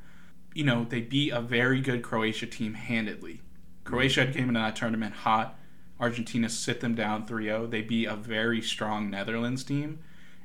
You 0.55 0.65
know, 0.65 0.85
they 0.85 1.01
beat 1.01 1.31
a 1.31 1.41
very 1.41 1.81
good 1.81 2.03
Croatia 2.03 2.47
team 2.47 2.75
handedly. 2.75 3.41
Croatia 3.85 4.27
came 4.27 4.49
into 4.49 4.61
that 4.61 4.77
tournament 4.77 5.15
hot. 5.15 5.59
Argentina 5.99 6.49
sit 6.49 6.81
them 6.81 6.95
down 6.95 7.27
3-0. 7.27 7.71
They 7.71 7.81
beat 7.81 8.07
a 8.07 8.17
very 8.17 8.61
strong 8.61 9.11
Netherlands 9.11 9.65
team. 9.65 10.01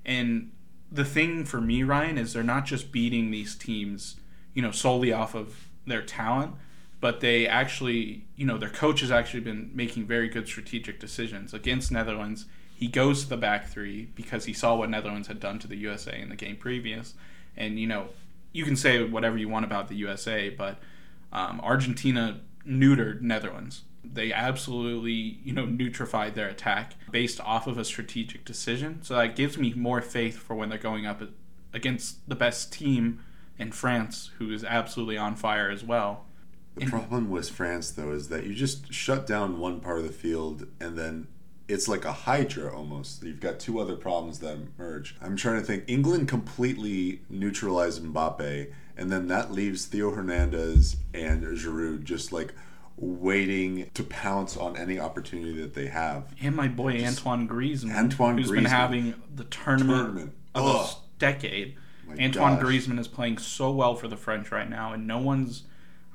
And 0.06 0.52
the 0.92 1.06
thing 1.06 1.46
for 1.46 1.60
me, 1.60 1.84
Ryan, 1.84 2.18
is 2.18 2.34
they're 2.34 2.44
not 2.44 2.66
just 2.66 2.92
beating 2.92 3.32
these 3.32 3.56
teams, 3.56 4.16
you 4.58 4.63
know, 4.63 4.72
solely 4.72 5.13
off 5.13 5.36
of 5.36 5.70
their 5.86 6.02
talent, 6.02 6.52
but 7.00 7.20
they 7.20 7.48
actually, 7.48 8.26
you 8.36 8.43
know, 8.43 8.58
their 8.58 8.72
coach 8.72 9.02
has 9.02 9.12
actually 9.12 9.41
been 9.41 9.70
making 9.72 10.04
very 10.08 10.28
good 10.28 10.48
strategic 10.48 11.00
decisions 11.00 11.54
against 11.54 11.91
Netherlands. 11.91 12.48
He 12.74 12.88
goes 12.88 13.22
to 13.22 13.30
the 13.30 13.38
back 13.38 13.67
three 13.67 14.06
because 14.15 14.46
he 14.46 14.54
saw 14.54 14.76
what 14.76 14.89
Netherlands 14.89 15.28
had 15.28 15.39
done 15.39 15.60
to 15.60 15.67
the 15.67 15.76
USA 15.76 16.20
in 16.20 16.30
the 16.30 16.36
game 16.36 16.56
previous, 16.56 17.13
and 17.56 17.80
you 17.80 17.86
know, 17.86 18.08
you 18.52 18.65
can 18.65 18.76
say 18.76 19.04
whatever 19.04 19.38
you 19.38 19.48
want 19.48 19.63
about 19.63 19.89
the 19.89 19.96
USA, 19.96 20.50
but 20.50 20.80
um, 21.32 21.62
Argentina 21.62 22.39
neutered 22.67 23.22
Netherlands. 23.22 23.84
They 24.04 24.34
absolutely, 24.34 25.38
you 25.43 25.54
know, 25.54 25.65
neutrified 25.65 26.34
their 26.34 26.48
attack 26.48 26.96
based 27.12 27.39
off 27.41 27.67
of 27.67 27.78
a 27.78 27.86
strategic 27.86 28.43
decision. 28.43 29.04
So 29.04 29.17
that 29.17 29.36
gives 29.36 29.56
me 29.56 29.74
more 29.76 30.02
faith 30.02 30.36
for 30.36 30.56
when 30.56 30.70
they're 30.70 30.80
going 30.80 31.06
up 31.06 31.22
against 31.74 32.28
the 32.28 32.36
best 32.36 32.74
team 32.74 33.20
in 33.60 33.72
France, 33.72 34.32
who 34.38 34.52
is 34.52 34.63
absolutely 34.63 35.17
on 35.17 35.36
fire 35.36 35.70
as 35.70 35.84
well. 35.84 36.26
The 36.76 36.86
problem 36.86 37.30
with 37.32 37.50
France, 37.50 37.89
though, 37.91 38.12
is 38.12 38.30
that 38.30 38.46
you 38.46 38.54
just 38.54 38.93
shut 38.93 39.26
down 39.26 39.60
one 39.60 39.80
part 39.80 39.98
of 39.98 40.04
the 40.04 40.12
field 40.12 40.67
and 40.80 40.96
then 40.98 41.28
it's 41.67 41.88
like 41.88 42.06
a 42.06 42.12
hydra 42.12 42.74
almost. 42.76 43.24
You've 43.24 43.39
got 43.39 43.60
two 43.60 43.80
other 43.80 43.96
problems 43.96 44.39
that 44.39 44.58
emerge. 44.78 45.15
I'm 45.22 45.36
trying 45.36 45.60
to 45.60 45.65
think. 45.65 45.84
England 45.88 46.28
completely 46.28 47.22
neutralized 47.30 48.04
Mbappe, 48.04 48.72
and 48.96 49.12
then 49.12 49.28
that 49.28 49.52
leaves 49.52 49.86
Theo 49.86 50.12
Hernandez 50.12 50.98
and 51.13 51.43
Giroud 51.43 52.04
just 52.04 52.32
like 52.32 52.54
waiting 52.96 53.89
to 53.93 54.04
pounce 54.04 54.58
on 54.58 54.76
any 54.78 55.00
opportunity 55.00 55.60
that 55.62 55.74
they 55.74 55.88
have. 55.88 56.34
And 56.41 56.56
my 56.56 56.67
boy 56.67 57.00
just, 57.00 57.20
Antoine 57.20 57.48
Griezmann, 57.48 57.96
Antoine 57.96 58.38
who's 58.38 58.50
Griezmann. 58.50 58.56
been 58.56 58.65
having 58.65 59.13
the 59.36 59.43
tournament, 59.43 59.98
tournament. 59.98 60.34
of 60.56 60.65
Ugh. 60.65 60.89
a 60.89 61.20
decade. 61.20 61.76
My 62.08 62.15
Antoine 62.24 62.56
gosh. 62.56 62.63
Griezmann 62.63 63.00
is 63.00 63.08
playing 63.08 63.38
so 63.38 63.72
well 63.72 63.96
for 63.96 64.08
the 64.08 64.17
French 64.17 64.52
right 64.52 64.70
now, 64.70 64.93
and 64.93 65.06
no 65.06 65.17
one's 65.17 65.63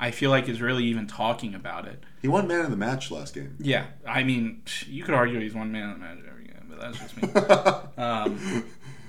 I 0.03 0.11
feel 0.11 0.31
like 0.31 0.49
is 0.49 0.61
really 0.61 0.85
even 0.87 1.07
talking 1.07 1.55
about 1.55 1.87
it. 1.87 2.03
He 2.21 2.27
won 2.27 2.49
man 2.49 2.65
of 2.65 2.73
the 2.73 2.77
match 2.77 3.13
last 3.13 3.35
game. 3.35 3.57
Yeah, 3.61 3.87
I 4.05 4.25
mean, 4.25 4.63
you 4.89 5.05
could 5.05 5.15
argue 5.15 5.39
he's 5.39 5.55
won 5.55 5.71
man 5.71 5.91
of 5.91 5.95
the 5.95 6.05
match 6.05 6.19
every 6.29 6.45
game, 6.47 6.67
but 6.69 6.81
that's 6.81 6.99
just 6.99 7.23
me. 7.23 8.03
um, 8.03 8.65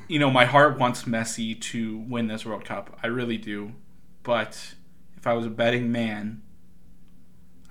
you 0.08 0.20
know, 0.20 0.30
my 0.30 0.46
heart 0.46 0.78
wants 0.78 1.06
Messi 1.06 1.60
to 1.60 1.98
win 1.98 2.28
this 2.28 2.46
World 2.46 2.64
Cup. 2.66 3.00
I 3.02 3.08
really 3.08 3.38
do. 3.38 3.74
But 4.22 4.76
if 5.18 5.26
I 5.26 5.34
was 5.34 5.48
a 5.48 5.50
betting 5.50 5.92
man, 5.92 6.44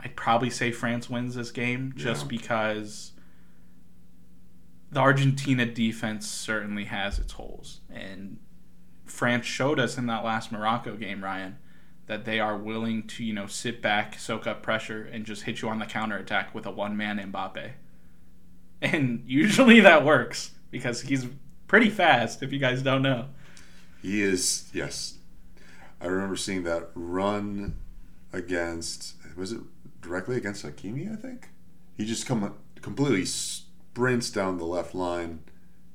I'd 0.01 0.17
probably 0.17 0.51
say 0.51 0.73
France 0.73 1.09
wins 1.09 1.37
this 1.37 1.53
game 1.53 1.93
just 1.97 2.23
yeah. 2.23 2.29
because 2.29 3.13
the 4.91 4.99
Argentina 4.99 5.65
defense 5.65 6.29
certainly 6.29 6.87
has 6.87 7.21
its 7.21 7.35
holes. 7.35 7.83
And 7.89 8.39
France 9.13 9.45
showed 9.45 9.79
us 9.79 9.99
in 9.99 10.07
that 10.07 10.25
last 10.25 10.51
Morocco 10.51 10.97
game, 10.97 11.23
Ryan, 11.23 11.59
that 12.07 12.25
they 12.25 12.41
are 12.41 12.57
willing 12.57 13.07
to, 13.09 13.23
you 13.23 13.35
know, 13.35 13.47
sit 13.47 13.83
back, 13.83 14.19
soak 14.19 14.47
up 14.47 14.63
pressure, 14.63 15.09
and 15.13 15.27
just 15.27 15.43
hit 15.43 15.61
you 15.61 15.69
on 15.69 15.79
the 15.79 15.85
counter 15.87 16.17
attack 16.17 16.55
with 16.55 16.65
a 16.65 16.71
one 16.71 16.97
man 16.97 17.19
Mbappe. 17.19 17.73
And 18.81 19.23
usually 19.27 19.81
that 19.81 20.05
works 20.05 20.53
because 20.71 21.03
he's 21.03 21.27
pretty 21.69 21.91
fast, 21.91 22.43
if 22.43 22.53
you 22.53 22.59
guys 22.59 22.83
don't 22.83 23.03
know. 23.03 23.27
He 24.01 24.23
is, 24.23 24.71
yes. 24.73 25.19
I 26.01 26.07
remember 26.07 26.35
seeing 26.35 26.65
that 26.65 26.89
run 26.95 27.77
against, 28.33 29.15
was 29.37 29.53
it 29.53 29.61
directly 30.01 30.37
against 30.37 30.65
Hakimi, 30.65 31.13
I 31.13 31.17
think? 31.17 31.51
He 31.99 32.07
just 32.07 32.27
come 32.27 32.55
completely 32.81 33.27
sprints 33.27 34.31
down 34.31 34.57
the 34.57 34.65
left 34.65 34.95
line, 34.95 35.41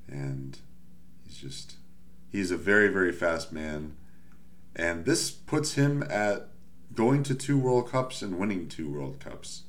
and 0.06 0.56
he's 1.26 1.36
just, 1.36 1.77
he's 2.30 2.50
a 2.50 2.56
very, 2.56 2.88
very 2.88 3.12
fast 3.12 3.52
man 3.52 3.94
and 4.78 5.04
this 5.04 5.30
puts 5.30 5.74
him 5.74 6.04
at 6.08 6.48
going 6.94 7.22
to 7.24 7.34
two 7.34 7.58
World 7.58 7.90
Cups 7.90 8.22
and 8.22 8.38
winning 8.38 8.68
two 8.68 8.90
World 8.90 9.18
Cups. 9.18 9.62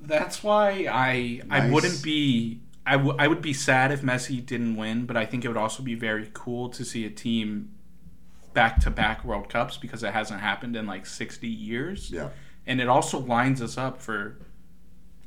That's 0.00 0.42
why 0.42 0.86
I 0.90 1.40
nice. 1.46 1.62
I 1.62 1.70
wouldn't 1.70 2.02
be 2.02 2.60
I, 2.86 2.92
w- 2.92 3.16
I 3.18 3.26
would 3.26 3.42
be 3.42 3.52
sad 3.52 3.92
if 3.92 4.02
Messi 4.02 4.44
didn't 4.44 4.76
win, 4.76 5.06
but 5.06 5.16
I 5.16 5.24
think 5.26 5.44
it 5.44 5.48
would 5.48 5.56
also 5.56 5.82
be 5.82 5.94
very 5.94 6.30
cool 6.32 6.68
to 6.70 6.84
see 6.84 7.04
a 7.04 7.10
team 7.10 7.70
back 8.52 8.80
to 8.80 8.90
back 8.90 9.24
World 9.24 9.48
Cups 9.48 9.76
because 9.76 10.02
it 10.02 10.12
hasn't 10.12 10.40
happened 10.40 10.76
in 10.76 10.86
like 10.86 11.06
60 11.06 11.46
years. 11.46 12.10
Yeah. 12.10 12.30
And 12.66 12.80
it 12.80 12.88
also 12.88 13.18
lines 13.18 13.62
us 13.62 13.78
up 13.78 14.00
for 14.00 14.38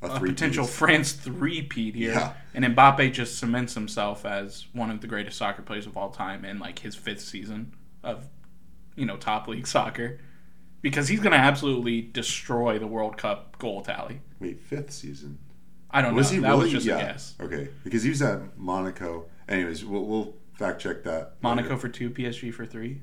a, 0.04 0.16
a 0.16 0.20
potential. 0.20 0.66
France 0.66 1.14
three-peat 1.14 1.96
here. 1.96 2.12
Yeah. 2.12 2.34
And 2.54 2.66
Mbappe 2.66 3.14
just 3.14 3.40
cements 3.40 3.74
himself 3.74 4.26
as 4.26 4.68
one 4.74 4.92
of 4.92 5.02
the 5.02 5.08
greatest 5.08 5.38
soccer 5.38 5.62
players 5.62 5.86
of 5.86 5.98
all 5.98 6.10
time 6.10 6.46
in 6.46 6.60
like 6.60 6.80
his 6.80 6.96
fifth 6.96 7.22
season 7.22 7.74
of 8.04 8.28
you 8.96 9.06
know, 9.06 9.18
top 9.18 9.48
league 9.48 9.68
soccer 9.78 10.20
because 10.82 11.08
he's 11.08 11.20
going 11.20 11.32
to 11.32 11.38
absolutely 11.38 12.02
destroy 12.02 12.78
the 12.78 12.88
World 12.88 13.18
Cup 13.18 13.58
goal 13.58 13.82
tally. 13.82 14.22
Wait, 14.40 14.60
fifth 14.60 14.92
season? 14.92 15.40
I 15.90 16.02
don't 16.02 16.16
was 16.16 16.32
know. 16.32 16.36
He 16.36 16.42
that 16.42 16.50
really? 16.50 16.64
was 16.64 16.72
just 16.72 16.86
yeah. 16.86 16.98
a 16.98 17.02
guess. 17.02 17.36
Okay, 17.40 17.70
because 17.84 18.04
he 18.04 18.10
was 18.10 18.22
at 18.22 18.58
Monaco. 18.58 19.26
Anyways, 19.48 19.86
we'll, 19.86 20.06
we'll 20.06 20.34
fact 20.54 20.82
check 20.82 21.04
that. 21.04 21.34
Monaco 21.42 21.70
later. 21.70 21.80
for 21.80 21.90
two, 21.90 22.10
PSG 22.10 22.54
for 22.54 22.66
three. 22.66 23.02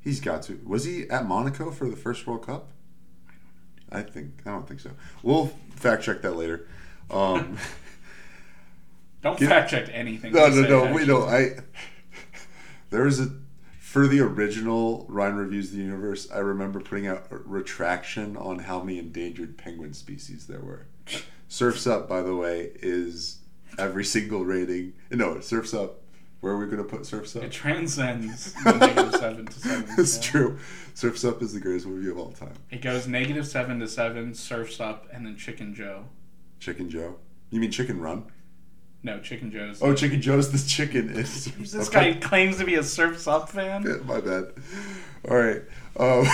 He's 0.00 0.20
got 0.20 0.42
to. 0.44 0.60
Was 0.64 0.84
he 0.84 1.08
at 1.08 1.26
Monaco 1.26 1.70
for 1.70 1.88
the 1.88 1.96
first 1.96 2.26
World 2.26 2.46
Cup? 2.46 2.72
I 3.92 4.02
think 4.02 4.32
I 4.46 4.50
don't 4.50 4.66
think 4.66 4.80
so. 4.80 4.90
We'll 5.22 5.52
fact 5.74 6.02
check 6.02 6.22
that 6.22 6.36
later. 6.36 6.68
Um, 7.10 7.58
don't 9.22 9.38
fact 9.38 9.70
check 9.70 9.88
anything. 9.92 10.32
No, 10.32 10.48
no, 10.48 10.62
no. 10.62 10.92
We 10.92 11.06
know. 11.06 11.22
I 11.22 11.56
there 12.90 13.06
is 13.06 13.20
a 13.20 13.30
for 13.90 14.06
the 14.06 14.20
original 14.20 15.04
Ryan 15.08 15.34
Reviews 15.34 15.72
the 15.72 15.78
Universe, 15.78 16.30
I 16.30 16.38
remember 16.38 16.78
putting 16.78 17.08
out 17.08 17.26
a 17.32 17.38
retraction 17.38 18.36
on 18.36 18.60
how 18.60 18.80
many 18.80 19.00
endangered 19.00 19.58
penguin 19.58 19.94
species 19.94 20.46
there 20.46 20.60
were. 20.60 20.86
Surfs 21.48 21.88
Up, 21.88 22.08
by 22.08 22.22
the 22.22 22.36
way, 22.36 22.70
is 22.76 23.38
every 23.78 24.04
single 24.04 24.44
rating. 24.44 24.92
No, 25.10 25.40
Surfs 25.40 25.74
Up. 25.74 25.99
Where 26.40 26.54
are 26.54 26.58
we 26.58 26.66
going 26.66 26.78
to 26.78 26.84
put 26.84 27.04
Surfs 27.04 27.36
Up? 27.36 27.42
It 27.42 27.52
transcends 27.52 28.52
the 28.64 28.72
negative 28.72 29.14
seven 29.20 29.46
to 29.46 29.52
seven. 29.52 29.84
It's 29.98 30.16
yeah. 30.16 30.22
true. 30.22 30.58
Surfs 30.94 31.24
Up 31.24 31.42
is 31.42 31.52
the 31.52 31.60
greatest 31.60 31.86
movie 31.86 32.10
of 32.10 32.18
all 32.18 32.32
time. 32.32 32.54
It 32.70 32.80
goes 32.80 33.06
negative 33.06 33.46
seven 33.46 33.78
to 33.80 33.88
seven, 33.88 34.34
Surfs 34.34 34.80
Up, 34.80 35.06
and 35.12 35.26
then 35.26 35.36
Chicken 35.36 35.74
Joe. 35.74 36.06
Chicken 36.58 36.88
Joe? 36.88 37.16
You 37.50 37.60
mean 37.60 37.70
Chicken 37.70 38.00
Run? 38.00 38.24
No, 39.02 39.18
Chicken 39.20 39.50
Joe's. 39.50 39.82
Oh, 39.82 39.94
Chicken 39.94 40.20
Joe's 40.20 40.52
the 40.52 40.68
chicken 40.68 41.10
is. 41.10 41.44
this 41.72 41.88
guy 41.88 42.14
claims 42.14 42.58
to 42.58 42.64
be 42.64 42.74
a 42.74 42.82
Surf's 42.82 43.26
Up 43.26 43.48
fan. 43.48 43.82
Yeah, 43.82 43.96
my 44.04 44.20
bad. 44.20 44.52
All 45.28 45.36
right. 45.36 45.62
Um, 45.98 46.26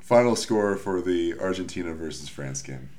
final 0.00 0.36
score 0.36 0.76
for 0.76 1.00
the 1.00 1.34
Argentina 1.40 1.94
versus 1.94 2.28
France 2.28 2.62
game. 2.62 2.90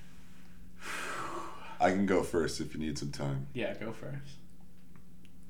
I 1.80 1.92
can 1.92 2.06
go 2.06 2.24
first 2.24 2.60
if 2.60 2.74
you 2.74 2.80
need 2.80 2.98
some 2.98 3.12
time. 3.12 3.48
Yeah, 3.54 3.74
go 3.76 3.92
first. 3.92 4.38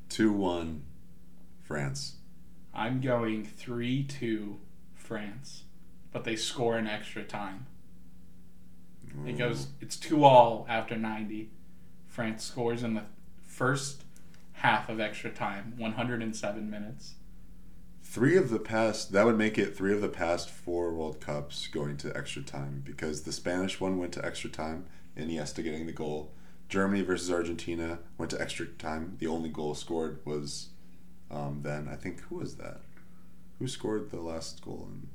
2 0.10 0.32
1 0.32 0.84
France. 1.64 2.16
I'm 2.74 3.02
going 3.02 3.44
3 3.46 4.04
2 4.04 4.60
France, 4.96 5.64
but 6.12 6.24
they 6.24 6.36
score 6.36 6.78
in 6.78 6.88
extra 6.88 7.24
time. 7.24 7.66
It 9.26 9.38
goes. 9.38 9.68
It's 9.82 9.98
two 9.98 10.24
all 10.24 10.66
after 10.70 10.96
ninety. 10.96 11.50
France 12.06 12.44
scores 12.44 12.84
in 12.84 12.94
the 12.94 13.04
first 13.42 14.04
half 14.54 14.90
of 14.90 15.00
extra 15.00 15.32
time, 15.32 15.74
one 15.78 15.94
hundred 15.94 16.22
and 16.22 16.36
seven 16.36 16.70
minutes. 16.70 17.16
Three 18.04 18.38
of 18.38 18.50
the 18.50 18.60
past 18.60 19.12
that 19.12 19.26
would 19.26 19.38
make 19.38 19.58
it 19.58 19.76
three 19.76 19.94
of 19.94 20.02
the 20.02 20.10
past 20.10 20.50
four 20.50 20.94
World 20.94 21.20
Cups 21.20 21.68
going 21.68 21.98
to 21.98 22.16
extra 22.16 22.42
time 22.42 22.82
because 22.86 23.24
the 23.24 23.32
Spanish 23.32 23.80
one 23.80 23.98
went 23.98 24.14
to 24.14 24.26
extra 24.26 24.50
time, 24.50 24.86
Iniesta 25.18 25.64
getting 25.64 25.86
the 25.86 25.92
goal. 25.92 26.32
Germany 26.70 27.02
versus 27.02 27.32
Argentina 27.32 28.00
went 28.18 28.30
to 28.32 28.42
extra 28.42 28.66
time. 28.66 29.16
The 29.20 29.28
only 29.28 29.50
goal 29.50 29.74
scored 29.74 30.20
was 30.26 30.70
um, 31.30 31.62
then 31.64 31.90
I 31.92 31.96
think 31.96 32.22
who 32.22 32.38
was 32.38 32.56
that? 32.56 32.82
Who 33.60 33.68
scored 33.68 34.12
the 34.12 34.22
last 34.22 34.64
goal 34.64 34.90
in 34.92 35.10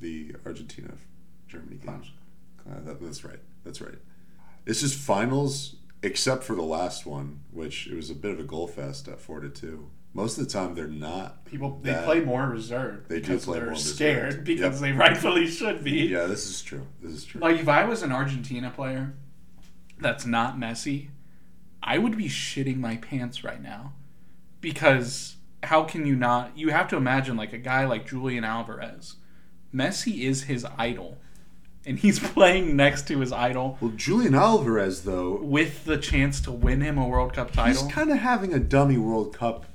the 0.00 0.36
Argentina 0.44 0.94
Germany 1.48 1.76
game? 1.76 2.02
Uh, 2.68 2.80
that, 2.84 3.00
that's 3.00 3.24
right. 3.24 3.40
That's 3.64 3.80
right. 3.80 3.98
It's 4.66 4.80
just 4.80 4.96
finals, 4.98 5.76
except 6.02 6.44
for 6.44 6.54
the 6.54 6.62
last 6.62 7.06
one, 7.06 7.40
which 7.50 7.86
it 7.86 7.94
was 7.94 8.10
a 8.10 8.14
bit 8.14 8.32
of 8.32 8.40
a 8.40 8.44
goal 8.44 8.66
fest 8.66 9.08
at 9.08 9.20
four 9.20 9.40
to 9.40 9.48
two. 9.48 9.90
Most 10.14 10.38
of 10.38 10.46
the 10.46 10.52
time, 10.52 10.74
they're 10.74 10.86
not. 10.86 11.44
People 11.44 11.80
they 11.82 11.94
play 12.04 12.20
more 12.20 12.46
reserved. 12.46 13.08
They 13.08 13.20
do 13.20 13.38
play 13.38 13.58
they're 13.58 13.66
more 13.68 13.76
scared 13.76 14.24
reserved. 14.24 14.44
because 14.44 14.80
yep. 14.80 14.90
they 14.90 14.92
rightfully 14.98 15.46
should 15.46 15.84
be. 15.84 16.06
Yeah, 16.06 16.26
this 16.26 16.46
is 16.46 16.62
true. 16.62 16.86
This 17.00 17.12
is 17.12 17.24
true. 17.24 17.40
Like 17.40 17.58
if 17.58 17.68
I 17.68 17.84
was 17.84 18.02
an 18.02 18.12
Argentina 18.12 18.70
player, 18.70 19.14
that's 20.00 20.26
not 20.26 20.56
Messi, 20.56 21.08
I 21.82 21.98
would 21.98 22.16
be 22.16 22.28
shitting 22.28 22.78
my 22.78 22.96
pants 22.96 23.44
right 23.44 23.62
now, 23.62 23.92
because 24.60 25.36
how 25.62 25.84
can 25.84 26.06
you 26.06 26.16
not? 26.16 26.56
You 26.56 26.70
have 26.70 26.88
to 26.88 26.96
imagine 26.96 27.36
like 27.36 27.52
a 27.52 27.58
guy 27.58 27.86
like 27.86 28.06
Julian 28.06 28.44
Alvarez. 28.44 29.16
Messi 29.74 30.20
is 30.22 30.44
his 30.44 30.66
idol 30.78 31.18
and 31.88 31.98
he's 31.98 32.18
playing 32.32 32.76
next 32.76 33.08
to 33.08 33.18
his 33.18 33.32
idol 33.32 33.78
Well, 33.80 33.92
Julian 33.96 34.34
Alvarez 34.34 35.02
though, 35.02 35.36
with 35.36 35.84
the 35.84 35.96
chance 35.96 36.40
to 36.42 36.52
win 36.52 36.80
him 36.82 36.98
a 36.98 37.06
World 37.06 37.32
Cup 37.32 37.52
title. 37.52 37.84
he's 37.84 37.92
kind 37.92 38.10
of 38.10 38.18
having 38.18 38.52
a 38.52 38.58
dummy 38.58 38.98
World 38.98 39.34
Cup. 39.34 39.66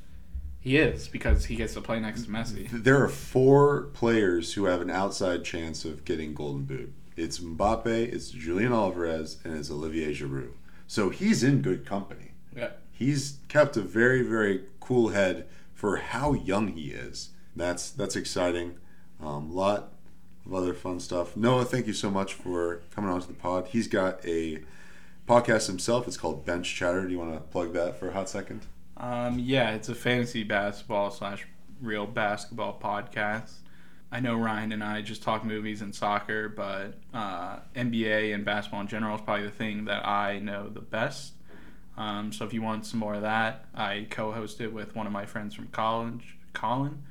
He 0.59 0.77
is 0.77 1.09
because 1.09 1.45
he 1.45 1.57
gets 1.57 1.73
to 1.73 1.81
play 1.81 1.99
next 1.99 2.23
to 2.23 2.29
Messi. 2.29 2.69
There 2.71 3.03
are 3.03 3.09
four 3.09 3.89
players 3.93 4.53
who 4.53 4.65
have 4.65 4.79
an 4.79 4.89
outside 4.89 5.43
chance 5.43 5.83
of 5.83 6.05
getting 6.05 6.33
Golden 6.33 6.63
Boot. 6.63 6.93
It's 7.15 7.39
Mbappe, 7.39 7.87
it's 7.87 8.31
Julian 8.31 8.73
Alvarez, 8.73 9.37
and 9.43 9.57
it's 9.57 9.69
Olivier 9.69 10.13
Giroud. 10.13 10.53
So 10.87 11.09
he's 11.09 11.43
in 11.43 11.61
good 11.61 11.85
company. 11.85 12.31
Yeah. 12.55 12.71
He's 12.91 13.37
kept 13.47 13.77
a 13.77 13.81
very, 13.81 14.21
very 14.21 14.63
cool 14.79 15.09
head 15.09 15.47
for 15.73 15.97
how 15.97 16.33
young 16.33 16.69
he 16.69 16.91
is. 16.91 17.29
That's 17.55 17.89
that's 17.91 18.15
exciting. 18.15 18.77
A 19.21 19.25
um, 19.25 19.53
lot 19.53 19.93
of 20.45 20.53
other 20.53 20.73
fun 20.73 20.99
stuff. 20.99 21.37
Noah, 21.37 21.65
thank 21.65 21.87
you 21.87 21.93
so 21.93 22.09
much 22.09 22.33
for 22.33 22.81
coming 22.95 23.09
on 23.09 23.21
to 23.21 23.27
the 23.27 23.33
pod. 23.33 23.67
He's 23.67 23.87
got 23.87 24.23
a 24.25 24.63
podcast 25.27 25.67
himself. 25.67 26.07
It's 26.07 26.17
called 26.17 26.45
Bench 26.45 26.73
Chatter. 26.73 27.05
Do 27.05 27.11
you 27.11 27.19
want 27.19 27.33
to 27.33 27.39
plug 27.39 27.73
that 27.73 27.99
for 27.99 28.09
a 28.09 28.13
hot 28.13 28.29
second? 28.29 28.65
Um, 28.97 29.39
yeah, 29.39 29.71
it's 29.71 29.89
a 29.89 29.95
fantasy 29.95 30.43
basketball 30.43 31.11
slash 31.11 31.45
real 31.81 32.05
basketball 32.05 32.79
podcast. 32.81 33.51
I 34.13 34.19
know 34.19 34.35
Ryan 34.35 34.71
and 34.71 34.83
I 34.83 35.01
just 35.01 35.23
talk 35.23 35.43
movies 35.43 35.81
and 35.81 35.93
soccer, 35.93 36.47
but 36.47 36.99
uh, 37.15 37.57
NBA 37.75 38.31
and 38.35 38.45
basketball 38.45 38.81
in 38.81 38.87
general 38.87 39.15
is 39.15 39.21
probably 39.21 39.45
the 39.45 39.51
thing 39.51 39.85
that 39.85 40.05
I 40.05 40.37
know 40.37 40.69
the 40.69 40.81
best. 40.81 41.33
Um, 41.97 42.31
so 42.31 42.45
if 42.45 42.53
you 42.53 42.61
want 42.61 42.85
some 42.85 42.99
more 42.99 43.15
of 43.15 43.23
that, 43.23 43.65
I 43.73 44.05
co-host 44.11 44.61
it 44.61 44.71
with 44.71 44.95
one 44.95 45.07
of 45.07 45.11
my 45.11 45.25
friends 45.25 45.55
from 45.55 45.67
college, 45.69 46.37
Colin. 46.53 47.01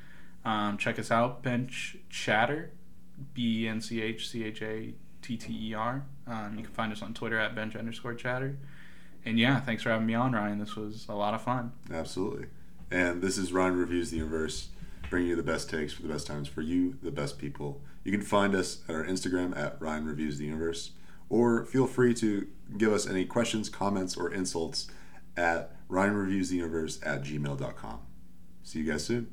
Um, 0.44 0.78
check 0.78 0.96
us 1.00 1.10
out, 1.10 1.42
Bench 1.42 1.96
Chatter, 2.08 2.70
B 3.34 3.64
E 3.64 3.68
N 3.68 3.80
C 3.80 4.00
H 4.00 4.28
C 4.28 4.44
H 4.44 4.62
A 4.62 4.94
T 5.22 5.36
T 5.36 5.70
E 5.70 5.74
R. 5.74 6.04
Um, 6.28 6.54
you 6.56 6.62
can 6.62 6.72
find 6.72 6.92
us 6.92 7.02
on 7.02 7.14
Twitter 7.14 7.38
at 7.38 7.56
bench 7.56 7.74
underscore 7.74 8.14
chatter. 8.14 8.56
And 9.24 9.40
yeah, 9.40 9.60
thanks 9.60 9.82
for 9.82 9.90
having 9.90 10.06
me 10.06 10.14
on, 10.14 10.32
Ryan. 10.32 10.60
This 10.60 10.76
was 10.76 11.06
a 11.08 11.14
lot 11.14 11.34
of 11.34 11.42
fun. 11.42 11.72
Absolutely. 11.92 12.46
And 12.92 13.20
this 13.22 13.38
is 13.38 13.52
Ryan 13.52 13.76
Reviews 13.76 14.10
the 14.10 14.18
Universe, 14.18 14.68
bringing 15.12 15.28
you 15.28 15.36
the 15.36 15.42
best 15.42 15.68
takes 15.68 15.92
for 15.92 16.00
the 16.00 16.08
best 16.08 16.26
times 16.26 16.48
for 16.48 16.62
you, 16.62 16.96
the 17.02 17.10
best 17.10 17.36
people. 17.36 17.82
You 18.02 18.10
can 18.10 18.22
find 18.22 18.54
us 18.54 18.78
at 18.88 18.94
our 18.94 19.04
Instagram 19.04 19.54
at 19.54 19.76
Ryan 19.78 20.06
Reviews 20.06 20.38
the 20.38 20.46
Universe, 20.46 20.92
or 21.28 21.66
feel 21.66 21.86
free 21.86 22.14
to 22.14 22.48
give 22.78 22.94
us 22.94 23.06
any 23.06 23.26
questions, 23.26 23.68
comments, 23.68 24.16
or 24.16 24.32
insults 24.32 24.86
at 25.36 25.76
Ryan 25.88 26.14
Reviews 26.14 26.48
the 26.48 26.56
Universe 26.56 26.98
at 27.02 27.22
gmail.com. 27.24 28.00
See 28.62 28.78
you 28.78 28.90
guys 28.90 29.04
soon. 29.04 29.28